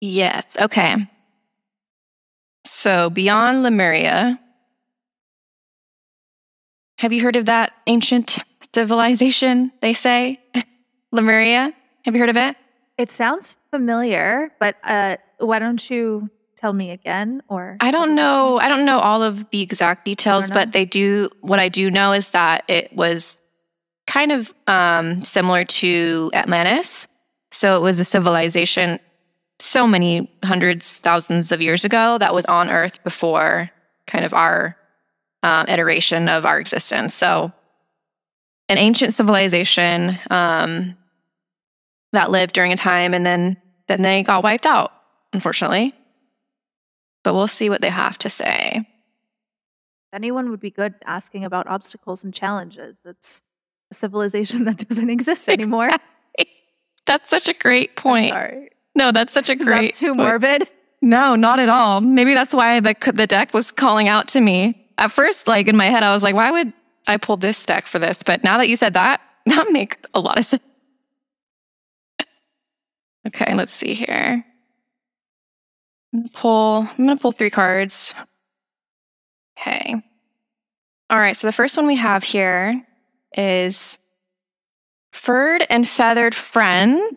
[0.00, 0.56] Yes.
[0.60, 1.08] Okay.
[2.64, 4.40] So beyond Lemuria,
[6.98, 8.38] have you heard of that ancient
[8.74, 9.72] civilization?
[9.80, 10.40] They say
[11.12, 11.72] Lemuria.
[12.04, 12.56] Have you heard of it?
[12.96, 17.40] It sounds familiar, but uh, why don't you tell me again?
[17.48, 18.58] Or I don't know.
[18.58, 21.30] I don't know all of the exact details, but they do.
[21.40, 23.40] What I do know is that it was
[24.08, 27.06] kind of um, similar to Atlantis.
[27.52, 28.98] So it was a civilization
[29.60, 33.70] so many hundreds, thousands of years ago that was on Earth before
[34.06, 34.76] kind of our
[35.42, 37.14] um, iteration of our existence.
[37.14, 37.52] So
[38.68, 40.96] an ancient civilization um,
[42.12, 44.92] that lived during a time, and then then they got wiped out,
[45.32, 45.94] unfortunately
[47.24, 48.88] but we'll see what they have to say.
[50.14, 53.02] anyone would be good asking about obstacles and challenges.
[53.04, 53.42] It's
[53.90, 55.90] a civilization that doesn't exist anymore.
[57.04, 58.30] That's such a great I'm point.
[58.30, 58.68] sorry.
[58.94, 60.18] No, that's such a Is great that too point.
[60.18, 60.68] morbid?
[61.02, 62.00] No, not at all.
[62.00, 64.87] Maybe that's why the the deck was calling out to me.
[64.98, 66.72] At first, like in my head, I was like, why would
[67.06, 68.22] I pull this deck for this?
[68.22, 70.62] But now that you said that, that makes a lot of sense.
[73.26, 74.44] Okay, let's see here.
[76.34, 78.14] Pull, I'm gonna pull three cards.
[79.60, 79.94] Okay.
[81.10, 82.82] All right, so the first one we have here
[83.36, 83.98] is
[85.12, 87.16] Furred and Feathered Friend.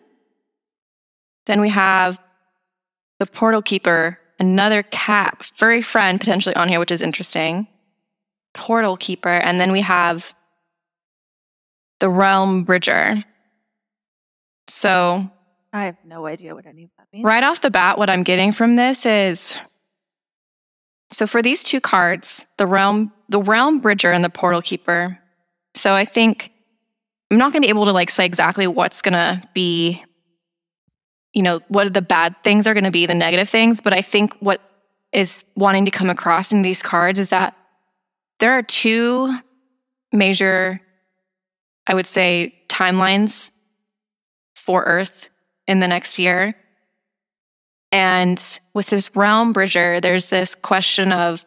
[1.46, 2.20] Then we have
[3.18, 7.68] the Portal Keeper, another cat, furry friend potentially on here, which is interesting.
[8.54, 9.28] Portal Keeper.
[9.28, 10.34] And then we have
[12.00, 13.16] the Realm Bridger.
[14.68, 15.30] So,
[15.72, 17.24] I have no idea what any of that means.
[17.24, 19.58] right off the bat, what I'm getting from this is
[21.10, 25.18] so for these two cards, the Realm, the Realm Bridger and the Portal Keeper.
[25.74, 26.52] So I think
[27.30, 30.02] I'm not going to be able to like say exactly what's going to be
[31.32, 33.80] you know, what the bad things are going to be, the negative things.
[33.80, 34.60] But I think what
[35.12, 37.56] is wanting to come across in these cards is that
[38.38, 39.36] there are two
[40.12, 40.80] major,
[41.86, 43.52] I would say, timelines
[44.54, 45.28] for Earth
[45.66, 46.54] in the next year.
[47.90, 51.44] And with this realm bridger, there's this question of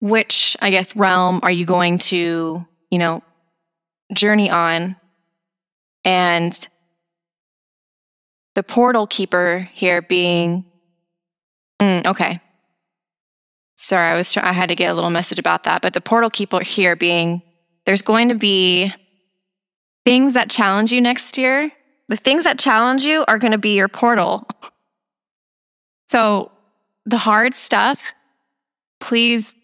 [0.00, 3.22] which, I guess, realm are you going to, you know,
[4.12, 4.96] journey on.
[6.04, 6.68] And
[8.54, 10.64] the portal keeper here being,
[11.80, 12.40] mm, okay.
[13.76, 15.82] Sorry, I was, I had to get a little message about that.
[15.82, 17.42] But the portal keeper here being,
[17.84, 18.92] there's going to be
[20.04, 21.70] things that challenge you next year.
[22.08, 24.48] The things that challenge you are going to be your portal.
[26.08, 26.52] So
[27.04, 28.14] the hard stuff,
[29.00, 29.56] please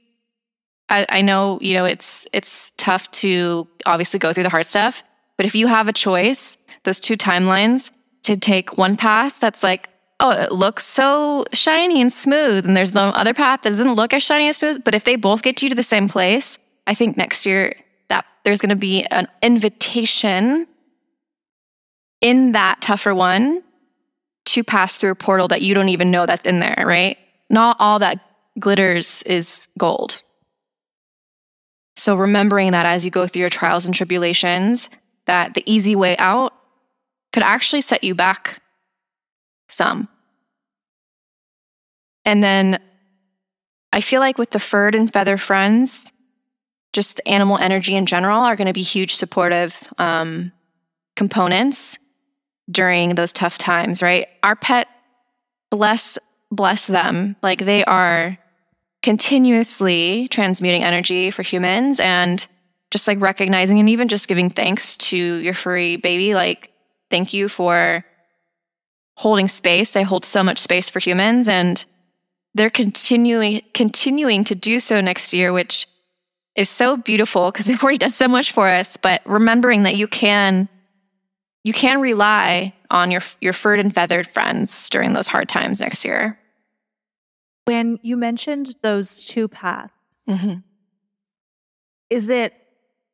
[0.93, 5.03] I, I know, you know, it's it's tough to obviously go through the hard stuff,
[5.39, 7.91] but if you have a choice, those two timelines
[8.25, 9.89] to take one path that's like,
[10.23, 14.15] oh, it looks so shiny and smooth, and there's the other path that doesn't look
[14.15, 16.95] as shiny and smooth, but if they both get you to the same place, I
[16.95, 17.75] think next year
[18.09, 20.69] that there's going to be an invitation
[22.21, 23.63] in that tougher one
[24.45, 27.19] to pass through a portal that you don't even know that's in there, right?
[27.51, 28.21] Not all that
[28.59, 30.23] glitters is gold.
[31.97, 34.89] So remembering that as you go through your trials and tribulations,
[35.27, 36.55] that the easy way out
[37.33, 38.61] could actually set you back
[39.69, 40.09] some.
[42.25, 42.79] And then
[43.93, 46.13] I feel like with the furred and feather friends,
[46.93, 50.53] just animal energy in general are going to be huge supportive um,
[51.17, 51.99] components
[52.71, 54.29] during those tough times, right?
[54.43, 54.89] Our pet,
[55.71, 56.19] bless
[56.51, 58.39] bless them, like they are
[59.03, 62.47] continuously transmuting energy for humans and
[62.91, 66.35] just like recognizing and even just giving thanks to your furry baby.
[66.35, 66.71] Like,
[67.11, 68.05] thank you for
[69.17, 69.91] holding space.
[69.91, 71.85] They hold so much space for humans and
[72.55, 75.87] they're continuing continuing to do so next year, which
[76.55, 78.97] is so beautiful because they've already done so much for us.
[78.97, 80.69] But remembering that you can
[81.65, 86.05] you can rely on your your furred and feathered friends during those hard times next
[86.05, 86.39] year.
[87.65, 89.93] When you mentioned those two paths,
[90.29, 90.57] mm-hmm.
[92.11, 92.55] is it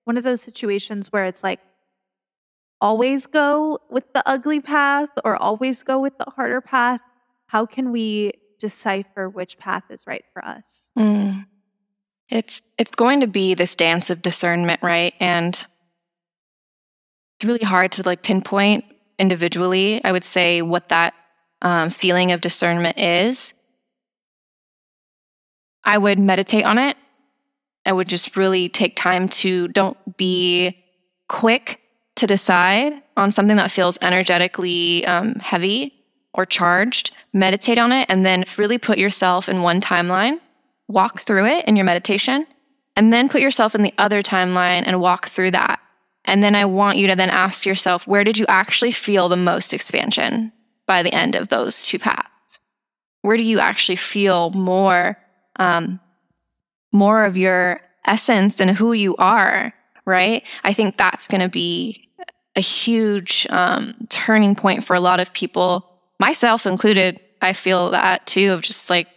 [0.04, 1.60] one of those situations where it's like
[2.80, 7.00] always go with the ugly path or always go with the harder path?
[7.48, 10.90] How can we decipher which path is right for us?
[10.98, 11.46] Mm.
[12.28, 15.14] It's it's going to be this dance of discernment, right?
[15.20, 18.84] And it's really hard to like pinpoint
[19.18, 20.02] individually.
[20.04, 21.14] I would say what that
[21.62, 23.54] um, feeling of discernment is.
[25.84, 26.96] I would meditate on it.
[27.86, 30.84] I would just really take time to don't be
[31.28, 31.80] quick
[32.16, 35.94] to decide on something that feels energetically um, heavy
[36.34, 37.12] or charged.
[37.38, 40.40] Meditate on it and then really put yourself in one timeline,
[40.88, 42.46] walk through it in your meditation,
[42.96, 45.80] and then put yourself in the other timeline and walk through that.
[46.24, 49.36] And then I want you to then ask yourself, where did you actually feel the
[49.36, 50.52] most expansion
[50.86, 52.58] by the end of those two paths?
[53.22, 55.18] Where do you actually feel more
[55.58, 56.00] um,
[56.92, 59.74] more of your essence and who you are,
[60.04, 60.44] right?
[60.64, 62.08] I think that's going to be
[62.56, 67.20] a huge um, turning point for a lot of people, myself included.
[67.40, 69.08] I feel that too, of just like,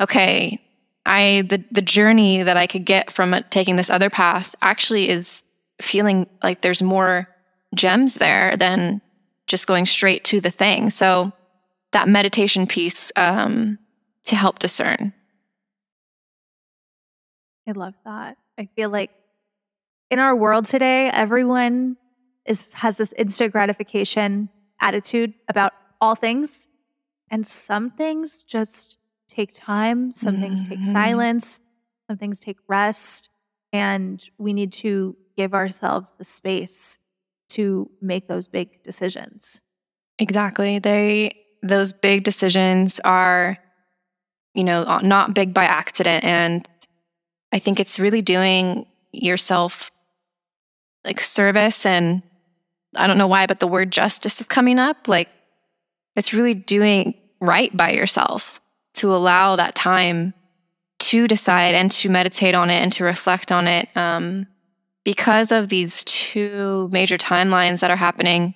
[0.00, 0.60] okay,
[1.04, 5.44] I the the journey that I could get from taking this other path actually is
[5.80, 7.28] feeling like there's more
[7.74, 9.00] gems there than
[9.46, 10.90] just going straight to the thing.
[10.90, 11.32] So
[11.92, 13.78] that meditation piece um,
[14.24, 15.12] to help discern
[17.66, 18.36] I love that.
[18.58, 19.10] I feel like
[20.10, 21.96] in our world today, everyone
[22.44, 24.48] is has this instant gratification
[24.80, 26.68] attitude about all things.
[27.30, 28.98] And some things just
[29.28, 30.42] take time, some mm-hmm.
[30.42, 30.92] things take mm-hmm.
[30.92, 31.60] silence,
[32.08, 33.30] some things take rest.
[33.72, 36.98] And we need to give ourselves the space
[37.50, 39.62] to make those big decisions.
[40.18, 40.78] Exactly.
[40.78, 43.58] They those big decisions are
[44.54, 46.66] you know not big by accident and
[47.52, 49.90] I think it's really doing yourself
[51.04, 52.22] like service and
[52.96, 55.08] I don't know why, but the word justice is coming up.
[55.08, 55.28] Like
[56.16, 58.60] it's really doing right by yourself
[58.94, 60.32] to allow that time
[60.98, 63.94] to decide and to meditate on it and to reflect on it.
[63.96, 64.46] Um,
[65.04, 68.54] because of these two major timelines that are happening,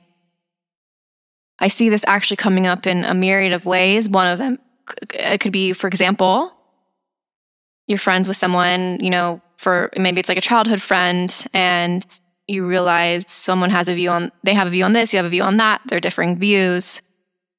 [1.60, 4.08] I see this actually coming up in a myriad of ways.
[4.08, 4.58] One of them,
[5.12, 6.52] it could be, for example,
[7.86, 12.04] you're friends with someone, you know, for maybe it's like a childhood friend and
[12.48, 15.26] you realize someone has a view on they have a view on this, you have
[15.26, 17.02] a view on that, they're differing views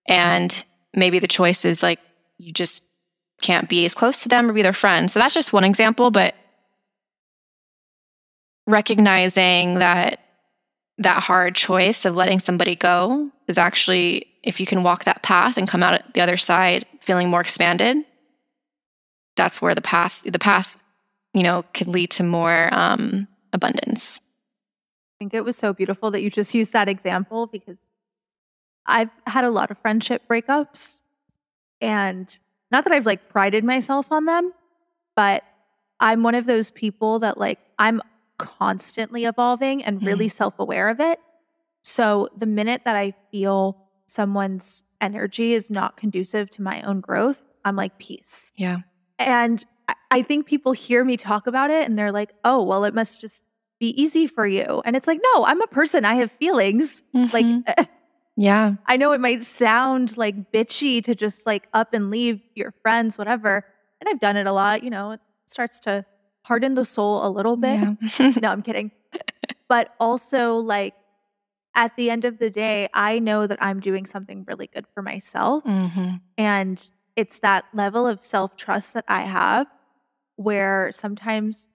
[0.08, 2.00] and maybe the choice is like
[2.38, 2.84] you just
[3.42, 5.10] can't be as close to them or be their friend.
[5.10, 6.36] So that's just one example, but
[8.68, 10.20] recognizing that
[10.98, 15.58] that hard choice of letting somebody go is actually if you can walk that path
[15.58, 17.98] and come out the other side feeling more expanded
[19.36, 20.78] that's where the path the path
[21.34, 26.22] you know can lead to more um, abundance i think it was so beautiful that
[26.22, 27.80] you just used that example because
[28.86, 31.04] I've had a lot of friendship breakups
[31.80, 32.38] and
[32.72, 34.52] not that I've like prided myself on them,
[35.16, 35.44] but
[36.00, 38.02] I'm one of those people that like I'm
[38.38, 40.32] constantly evolving and really mm.
[40.32, 41.20] self aware of it.
[41.84, 43.78] So the minute that I feel
[44.08, 48.52] someone's energy is not conducive to my own growth, I'm like, peace.
[48.56, 48.80] Yeah.
[49.20, 49.64] And
[50.10, 53.22] I think people hear me talk about it and they're like, oh, well, it must
[53.22, 53.48] just
[53.80, 54.82] be easy for you.
[54.86, 56.06] And it's like, no, I'm a person.
[56.06, 57.04] I have feelings.
[57.16, 57.60] Mm-hmm.
[57.78, 57.88] Like,
[58.38, 58.76] yeah.
[58.86, 63.18] I know it might sound like bitchy to just like up and leave your friends,
[63.18, 63.66] whatever.
[64.00, 64.84] And I've done it a lot.
[64.84, 66.06] You know, it starts to
[66.44, 67.80] harden the soul a little bit.
[68.20, 68.32] Yeah.
[68.42, 68.92] no, I'm kidding.
[69.68, 70.96] But also, like,
[71.76, 75.02] at the end of the day, I know that I'm doing something really good for
[75.02, 75.64] myself.
[75.64, 76.16] Mm-hmm.
[76.38, 79.68] And it's that level of self trust that I have
[80.36, 81.70] where sometimes,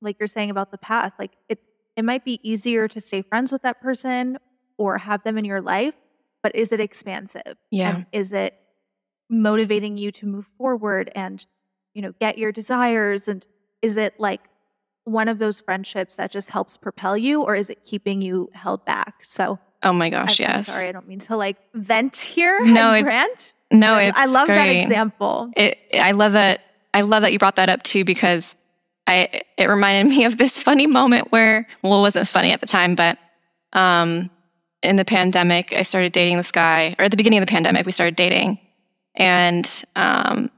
[0.00, 1.60] like you're saying about the path, like it,
[1.96, 4.38] it might be easier to stay friends with that person
[4.78, 5.94] or have them in your life,
[6.42, 7.56] but is it expansive?
[7.70, 7.96] Yeah.
[7.96, 8.54] And is it
[9.28, 11.44] motivating you to move forward and,
[11.94, 13.28] you know, get your desires?
[13.28, 13.46] And
[13.82, 14.40] is it like
[15.04, 18.84] one of those friendships that just helps propel you or is it keeping you held
[18.84, 19.16] back?
[19.22, 20.68] So, oh my gosh, I'm, yes.
[20.68, 22.64] I'm sorry, I don't mean to like vent here.
[22.64, 23.54] No, it's, rant.
[23.70, 24.56] No, it's I love great.
[24.56, 25.50] that example.
[25.56, 26.60] It, I love that.
[26.94, 28.56] I love that you brought that up too because
[29.06, 32.66] I it reminded me of this funny moment where well, it wasn't funny at the
[32.66, 33.18] time, but
[33.72, 34.30] um,
[34.86, 37.84] in the pandemic, I started dating this guy, or at the beginning of the pandemic,
[37.84, 38.58] we started dating,
[39.14, 40.50] and um,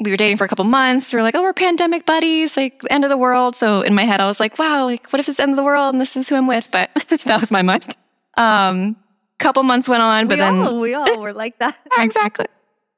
[0.00, 1.12] we were dating for a couple months.
[1.12, 3.56] We were like, oh, we're pandemic buddies, like end of the world.
[3.56, 5.64] So in my head, I was like, wow, like what if it's end of the
[5.64, 6.70] world and this is who I'm with?
[6.70, 7.96] But that was my mind.
[8.36, 8.96] Um,
[9.38, 11.78] couple months went on, but we then all, we all were like that.
[11.98, 12.46] exactly.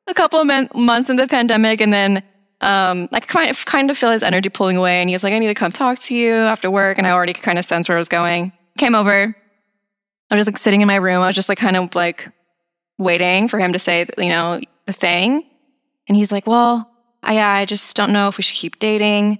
[0.06, 2.22] A couple of men, months into the pandemic, and then
[2.60, 5.38] um, I kind of kind of feel his energy pulling away, and he's like, "I
[5.38, 7.98] need to come talk to you after work," and I already kind of sense where
[7.98, 8.52] I was going.
[8.78, 9.34] Came over.
[10.30, 11.22] I was just like sitting in my room.
[11.22, 12.28] I was just like kind of like
[12.98, 15.44] waiting for him to say, you know, the thing,
[16.08, 16.90] and he's like, "Well,
[17.22, 19.38] I I just don't know if we should keep dating."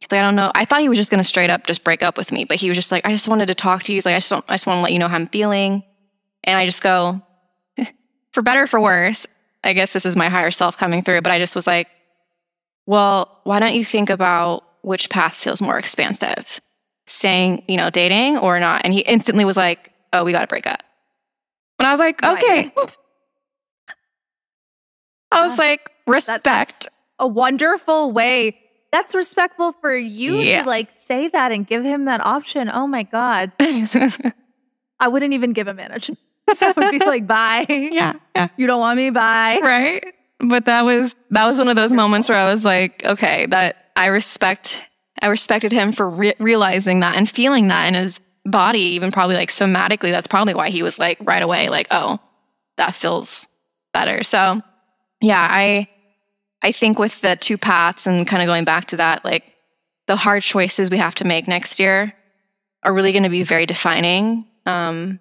[0.00, 0.50] He's like, I don't know.
[0.54, 2.68] I thought he was just gonna straight up just break up with me, but he
[2.68, 3.96] was just like, I just wanted to talk to you.
[3.96, 5.82] He's like, I just don't, I just want to let you know how I'm feeling.
[6.44, 7.20] And I just go,
[8.32, 9.26] for better for worse,
[9.62, 11.88] I guess this is my higher self coming through, but I just was like,
[12.86, 16.60] well, why don't you think about which path feels more expansive?
[17.06, 18.82] Staying, you know, dating or not?
[18.84, 20.82] And he instantly was like, oh, we got to break up.
[21.78, 22.72] And I was like, okay.
[25.32, 26.44] I was like, respect.
[26.44, 28.58] That's a wonderful way.
[28.92, 30.62] That's respectful for you yeah.
[30.62, 32.68] to like say that and give him that option.
[32.68, 33.52] Oh my God.
[33.60, 36.18] I wouldn't even give him management.
[36.48, 37.66] I would be like, bye.
[37.68, 38.48] Yeah, yeah.
[38.56, 39.10] You don't want me?
[39.10, 39.60] Bye.
[39.62, 40.04] Right.
[40.40, 43.90] But that was that was one of those moments where I was like, okay, that
[43.94, 44.86] I respect.
[45.22, 49.36] I respected him for re- realizing that and feeling that in his body, even probably
[49.36, 50.10] like somatically.
[50.10, 52.18] That's probably why he was like right away, like, oh,
[52.76, 53.46] that feels
[53.92, 54.22] better.
[54.22, 54.62] So,
[55.20, 55.88] yeah, I
[56.62, 59.54] I think with the two paths and kind of going back to that, like
[60.06, 62.14] the hard choices we have to make next year
[62.82, 64.46] are really going to be very defining.
[64.66, 65.20] Um,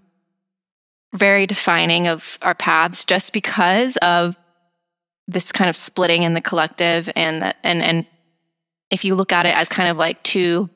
[1.13, 4.37] very defining of our paths just because of
[5.27, 8.05] this kind of splitting in the collective and and and
[8.89, 10.69] if you look at it as kind of like two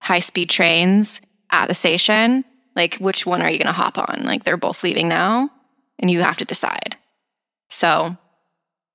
[0.00, 1.20] high speed trains
[1.52, 2.44] at the station
[2.74, 5.48] like which one are you going to hop on like they're both leaving now
[5.98, 6.96] and you have to decide
[7.68, 8.16] so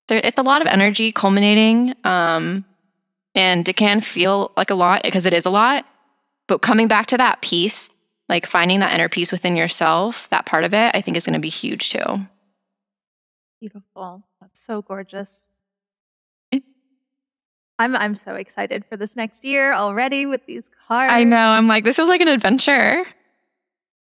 [0.07, 2.65] there, it's a lot of energy culminating um
[3.35, 5.85] and it can feel like a lot because it is a lot
[6.47, 7.95] but coming back to that piece
[8.29, 11.33] like finding that inner peace within yourself, that part of it, I think is going
[11.33, 12.27] to be huge too.
[13.59, 14.23] Beautiful.
[14.41, 15.47] That's so gorgeous.
[17.79, 21.13] I'm I'm so excited for this next year already with these cards.
[21.13, 21.37] I know.
[21.37, 23.05] I'm like, this is like an adventure.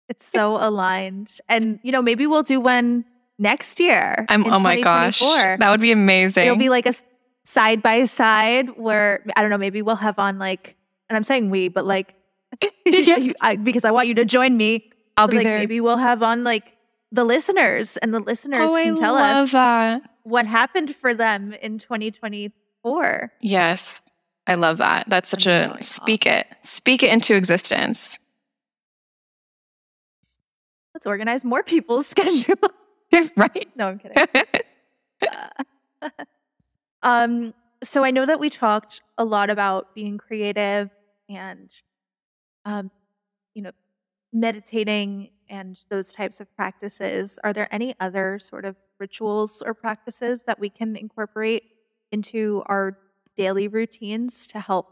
[0.08, 1.38] It's so aligned.
[1.48, 3.04] And you know, maybe we'll do one
[3.38, 4.26] next year.
[4.28, 5.20] I'm oh my gosh.
[5.20, 6.46] That would be amazing.
[6.46, 6.94] It'll be like a
[7.44, 10.76] side by side where I don't know, maybe we'll have on like
[11.08, 12.14] and I'm saying we, but like
[12.86, 13.34] yes.
[13.42, 14.90] I, because I want you to join me.
[15.16, 15.58] I'll be like, there.
[15.58, 16.64] Maybe we'll have on like
[17.10, 20.02] the listeners, and the listeners oh, can I tell us that.
[20.22, 21.78] what happened for them in
[22.84, 23.32] 2024.
[23.40, 24.02] Yes,
[24.46, 25.08] I love that.
[25.08, 26.32] That's such I'm a speak off.
[26.32, 28.18] it, speak it into existence.
[30.94, 32.56] Let's organize more people's schedule.
[33.36, 33.68] right?
[33.76, 34.44] No, I'm kidding.
[36.02, 36.08] uh,
[37.02, 40.90] um, so I know that we talked a lot about being creative
[41.28, 41.70] and
[42.64, 42.90] um,
[43.54, 43.72] you know,
[44.32, 50.42] meditating and those types of practices, are there any other sort of rituals or practices
[50.42, 51.62] that we can incorporate
[52.12, 52.98] into our
[53.36, 54.86] daily routines to help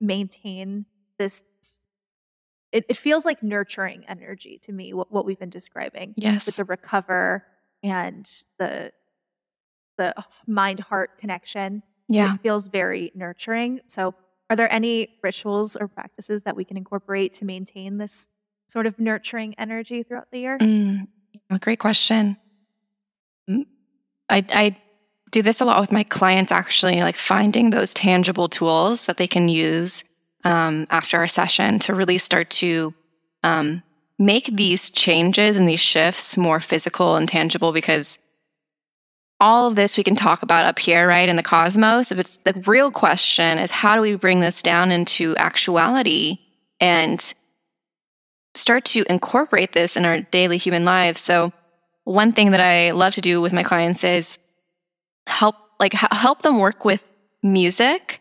[0.00, 0.86] maintain
[1.18, 1.42] this
[2.72, 6.46] it, it feels like nurturing energy to me, what, what we've been describing Yes.
[6.46, 7.44] with the recover
[7.82, 8.26] and
[8.58, 8.92] the
[9.98, 10.14] the
[10.46, 11.82] mind heart connection.
[12.08, 12.34] yeah.
[12.34, 13.80] It feels very nurturing.
[13.86, 14.14] So,
[14.48, 18.26] are there any rituals or practices that we can incorporate to maintain this
[18.68, 20.58] sort of nurturing energy throughout the year?
[20.58, 21.08] Mm,
[21.60, 22.38] great question.
[23.50, 23.66] Mm,
[24.30, 24.76] I, I
[25.32, 29.26] do this a lot with my clients, actually, like finding those tangible tools that they
[29.26, 30.04] can use
[30.44, 32.94] um, after our session to really start to
[33.42, 33.82] um,
[34.18, 38.18] make these changes and these shifts more physical and tangible because
[39.40, 42.12] all of this we can talk about up here, right, in the cosmos.
[42.12, 46.38] If it's the real question is how do we bring this down into actuality
[46.78, 47.34] and
[48.54, 51.20] start to incorporate this in our daily human lives.
[51.20, 51.52] So,
[52.04, 54.38] one thing that I love to do with my clients is
[55.26, 57.08] help like help them work with
[57.42, 58.20] music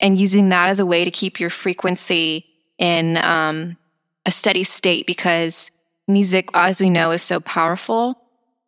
[0.00, 2.46] and using that as a way to keep your frequency
[2.78, 3.76] in um,
[4.24, 5.70] a steady state because
[6.08, 8.20] music, as we know, is so powerful.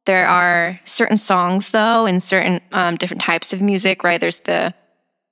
[0.06, 4.20] There are certain songs, though, and certain um, different types of music, right?
[4.20, 4.74] There's the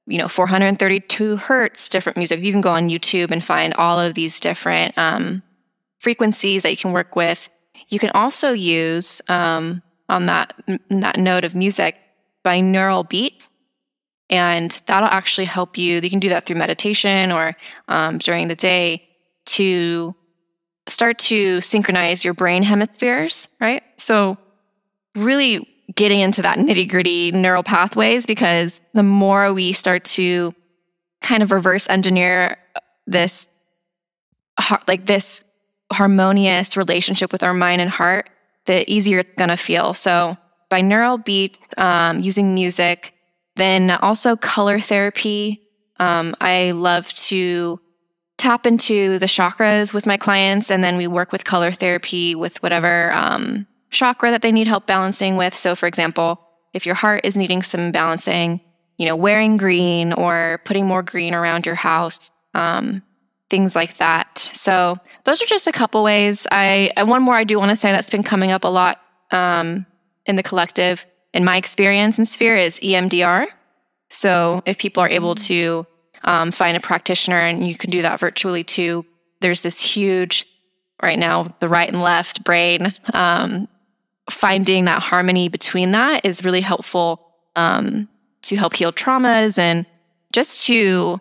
[0.07, 4.15] you know 432 hertz different music you can go on youtube and find all of
[4.15, 5.43] these different um,
[5.99, 7.51] frequencies that you can work with
[7.89, 10.55] you can also use um, on that
[10.91, 11.97] that note of music
[12.47, 13.51] binaural beats
[14.31, 17.57] and that'll actually help you you can do that through meditation or
[17.89, 19.03] um, during the day
[19.45, 20.15] to
[20.89, 23.83] start to synchronize your brain hemispheres right?
[23.97, 24.39] So
[25.17, 30.55] really getting into that nitty gritty neural pathways because the more we start to
[31.23, 32.59] kind of reverse engineer
[33.07, 33.49] this
[34.89, 35.45] like this
[35.93, 38.31] harmonious relationship with our mind and heart
[38.67, 39.95] the easier it's going to feel.
[39.95, 40.37] So
[40.71, 43.15] binaural beats um, using music
[43.57, 45.63] then also color therapy
[45.99, 47.81] um, i love to
[48.39, 52.63] tap into the chakras with my clients and then we work with color therapy with
[52.63, 55.55] whatever um, chakra that they need help balancing with.
[55.55, 56.41] So, for example,
[56.73, 58.61] if your heart is needing some balancing,
[58.99, 63.03] you know, wearing green or putting more green around your house, um,
[63.49, 64.39] things like that.
[64.39, 66.47] So, those are just a couple ways.
[66.51, 69.01] I and one more I do want to say that's been coming up a lot
[69.31, 69.87] um,
[70.27, 73.47] in the collective, in my experience and sphere, is EMDR.
[74.09, 75.87] So, if people are able to
[76.25, 79.05] um, find a practitioner, and you can do that virtually too,
[79.41, 80.47] there's this huge
[81.03, 83.69] right now the right and left brain um,
[84.31, 88.09] finding that harmony between that is really helpful um,
[88.43, 89.87] to help heal traumas and
[90.33, 91.21] just to,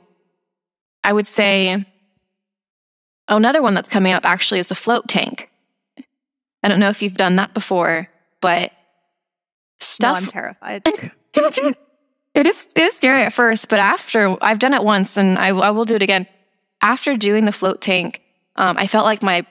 [1.04, 1.86] I would say,
[3.28, 5.50] another one that's coming up actually is the float tank.
[6.64, 8.10] I don't know if you've done that before,
[8.42, 8.72] but
[9.80, 10.22] stuff.
[10.22, 10.82] No, I'm terrified.
[10.86, 15.50] it is it is scary at first, but after I've done it once and I,
[15.50, 16.28] I will do it again.
[16.82, 18.22] After doing the float tank,
[18.56, 19.46] um, I felt like my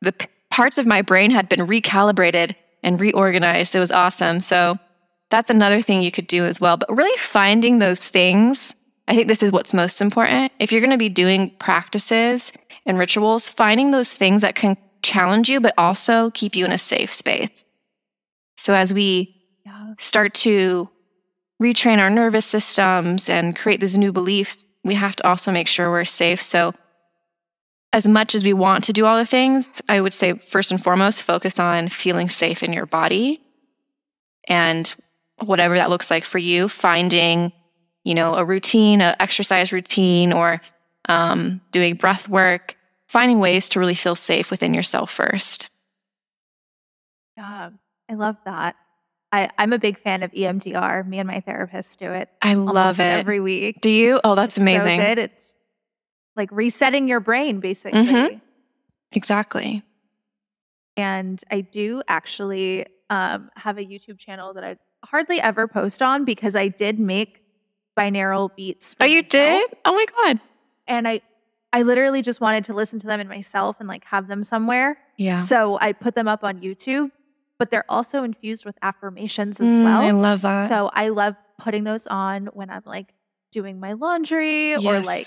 [0.00, 3.74] the p- parts of my brain had been recalibrated and reorganized.
[3.74, 4.40] It was awesome.
[4.40, 4.78] So
[5.30, 6.76] that's another thing you could do as well.
[6.76, 8.76] But really finding those things,
[9.08, 10.52] I think this is what's most important.
[10.60, 12.52] If you're going to be doing practices
[12.86, 16.78] and rituals, finding those things that can challenge you, but also keep you in a
[16.78, 17.64] safe space.
[18.56, 19.30] So as we.
[19.98, 20.88] Start to
[21.62, 25.90] retrain our nervous systems and create these new beliefs, we have to also make sure
[25.90, 26.42] we're safe.
[26.42, 26.74] So
[27.92, 30.82] as much as we want to do all the things, I would say first and
[30.82, 33.40] foremost, focus on feeling safe in your body
[34.48, 34.92] and
[35.38, 37.52] whatever that looks like for you, finding,
[38.02, 40.60] you know, a routine, an exercise routine, or
[41.08, 42.76] um, doing breath work,
[43.06, 45.70] finding ways to really feel safe within yourself first.
[47.36, 47.70] Yeah,
[48.08, 48.76] I love that.
[49.34, 51.06] I, I'm a big fan of EMDR.
[51.08, 52.28] Me and my therapist do it.
[52.40, 53.80] I love it every week.
[53.80, 54.20] Do you?
[54.22, 55.00] Oh, that's It's amazing.
[55.00, 55.18] So good.
[55.18, 55.56] It's
[56.36, 58.04] like resetting your brain, basically.
[58.04, 58.40] Mhm.
[59.10, 59.82] Exactly.
[60.96, 66.24] And I do actually um, have a YouTube channel that I hardly ever post on
[66.24, 67.42] because I did make
[67.98, 68.94] binaural beats.
[69.00, 69.30] Oh, you myself.
[69.30, 69.78] did?
[69.84, 70.40] Oh my God.
[70.86, 71.22] And I,
[71.72, 74.96] I literally just wanted to listen to them in myself and like have them somewhere.
[75.16, 75.38] Yeah.
[75.38, 77.10] So I put them up on YouTube,
[77.58, 80.02] but they're also infused with affirmations as Mm, well.
[80.02, 80.68] I love that.
[80.68, 83.14] So I love putting those on when I'm like
[83.52, 85.26] doing my laundry or like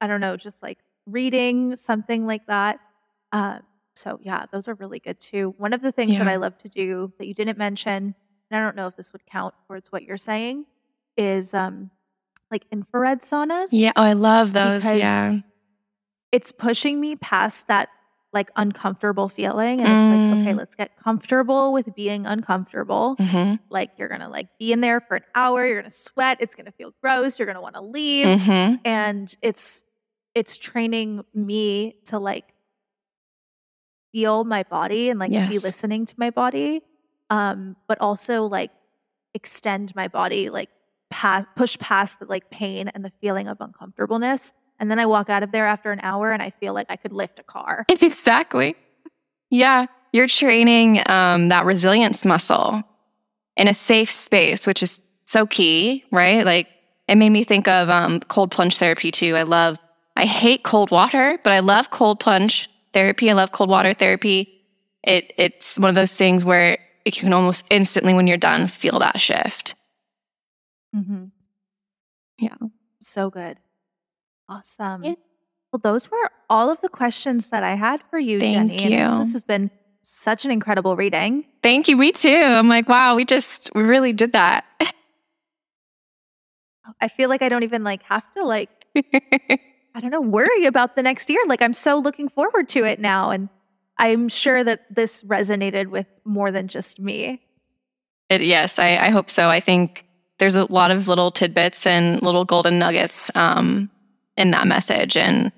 [0.00, 2.80] I don't know, just like reading something like that.
[3.32, 3.58] Uh,
[3.96, 5.54] so yeah, those are really good too.
[5.58, 8.14] One of the things that I love to do that you didn't mention,
[8.50, 10.66] and I don't know if this would count towards what you're saying,
[11.16, 11.90] is um
[12.50, 13.68] like infrared saunas.
[13.72, 13.92] Yeah.
[13.96, 14.84] Oh, I love those.
[14.84, 15.38] Yeah.
[16.32, 17.88] It's pushing me past that
[18.32, 19.80] like uncomfortable feeling.
[19.80, 20.58] And it's like, okay, Mm.
[20.58, 23.14] let's get comfortable with being uncomfortable.
[23.14, 26.54] hmm Like you're gonna like be in there for an hour, you're gonna sweat, it's
[26.54, 29.84] gonna feel gross, you're gonna want to leave hmm and it's
[30.34, 32.44] it's training me to like
[34.12, 35.48] feel my body and like Yes.
[35.48, 36.82] be listening to my body,
[37.30, 38.70] um, but also like
[39.34, 40.70] extend my body, like
[41.10, 44.52] past, push past the like pain and the feeling of uncomfortableness.
[44.80, 46.96] And then I walk out of there after an hour and I feel like I
[46.96, 47.84] could lift a car.
[48.00, 48.74] Exactly.
[49.50, 49.86] Yeah.
[50.12, 52.82] You're training um, that resilience muscle
[53.56, 56.44] in a safe space, which is so key, right?
[56.44, 56.68] Like
[57.08, 59.36] it made me think of um, cold plunge therapy too.
[59.36, 59.78] I love,
[60.16, 63.30] I hate cold water, but I love cold plunge therapy.
[63.30, 64.64] I love cold water therapy.
[65.02, 68.98] It, it's one of those things where you can almost instantly, when you're done, feel
[68.98, 69.74] that shift.
[70.94, 71.26] Mm-hmm.
[72.38, 72.56] Yeah.
[73.00, 73.58] So good.
[74.48, 75.04] Awesome.
[75.04, 75.14] Yeah.
[75.72, 78.96] Well, those were all of the questions that I had for you, Thank Jenny.
[78.96, 79.18] you.
[79.18, 79.70] This has been
[80.02, 81.44] such an incredible reading.
[81.62, 81.96] Thank you.
[81.96, 82.30] Me too.
[82.30, 84.64] I'm like, wow, we just, we really did that.
[87.00, 88.70] I feel like I don't even like have to like
[89.94, 91.40] I don't know, worry about the next year.
[91.46, 93.30] Like I'm so looking forward to it now.
[93.30, 93.48] And
[93.98, 97.42] I'm sure that this resonated with more than just me.
[98.30, 99.48] It, yes, I, I hope so.
[99.48, 100.06] I think
[100.38, 103.90] there's a lot of little tidbits and little golden nuggets um,
[104.38, 105.16] in that message.
[105.16, 105.52] And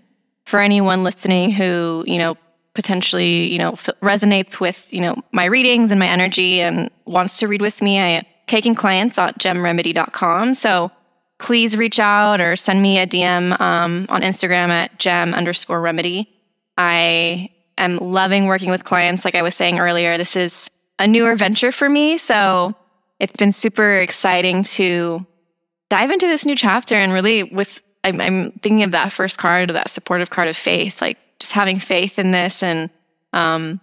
[0.47, 2.37] for anyone listening who, you know,
[2.75, 7.37] potentially, you know, f- resonates with, you know, my readings and my energy and wants
[7.39, 10.55] to read with me, I am taking clients at gemremedy.com.
[10.55, 10.91] So
[11.39, 16.29] please reach out or send me a DM um, on Instagram at gem underscore remedy.
[16.77, 19.25] I am loving working with clients.
[19.25, 22.19] Like I was saying earlier, this is a newer venture for me.
[22.19, 22.75] So
[23.19, 25.27] it's been super exciting to
[25.89, 29.71] dive into this new chapter and really with, I'm, I'm thinking of that first card,
[29.71, 32.91] that supportive card of faith, like just having faith in this and
[33.33, 33.81] um,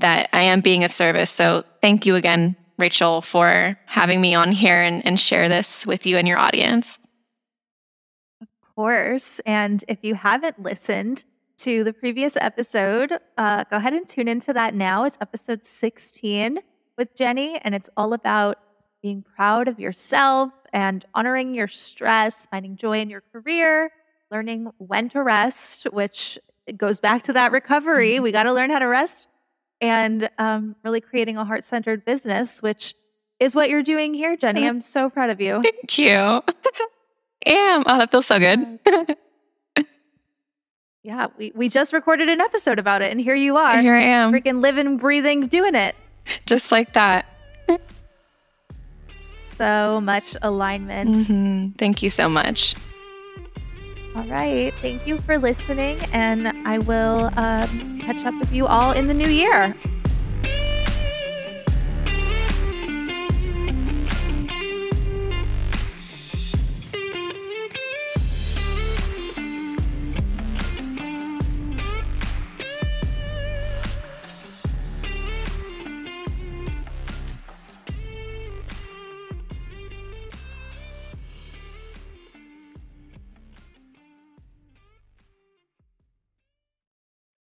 [0.00, 1.30] that I am being of service.
[1.30, 6.06] So thank you again, Rachel, for having me on here and, and share this with
[6.06, 6.98] you and your audience.
[8.40, 9.40] Of course.
[9.40, 11.24] And if you haven't listened
[11.58, 15.04] to the previous episode, uh, go ahead and tune into that now.
[15.04, 16.58] It's episode 16
[16.96, 18.58] with Jenny, and it's all about
[19.02, 23.90] being proud of yourself and honoring your stress, finding joy in your career,
[24.30, 26.38] learning when to rest, which
[26.76, 28.20] goes back to that recovery.
[28.20, 29.28] We got to learn how to rest,
[29.80, 32.94] and um, really creating a heart centered business, which
[33.38, 34.66] is what you're doing here, Jenny.
[34.66, 35.62] I'm so proud of you.
[35.62, 36.42] Thank you.
[37.46, 37.84] Am.
[37.86, 38.78] Oh, that feels so good.
[41.02, 44.02] Yeah, we, we just recorded an episode about it, and here you are, Here I
[44.02, 45.96] am, freaking living, breathing, doing it.
[46.44, 47.24] just like that.
[49.60, 51.10] So much alignment.
[51.28, 51.76] Mhm.
[51.76, 52.74] Thank you so much.
[54.16, 54.72] All right.
[54.80, 59.12] Thank you for listening, and I will um, catch up with you all in the
[59.12, 59.76] new year.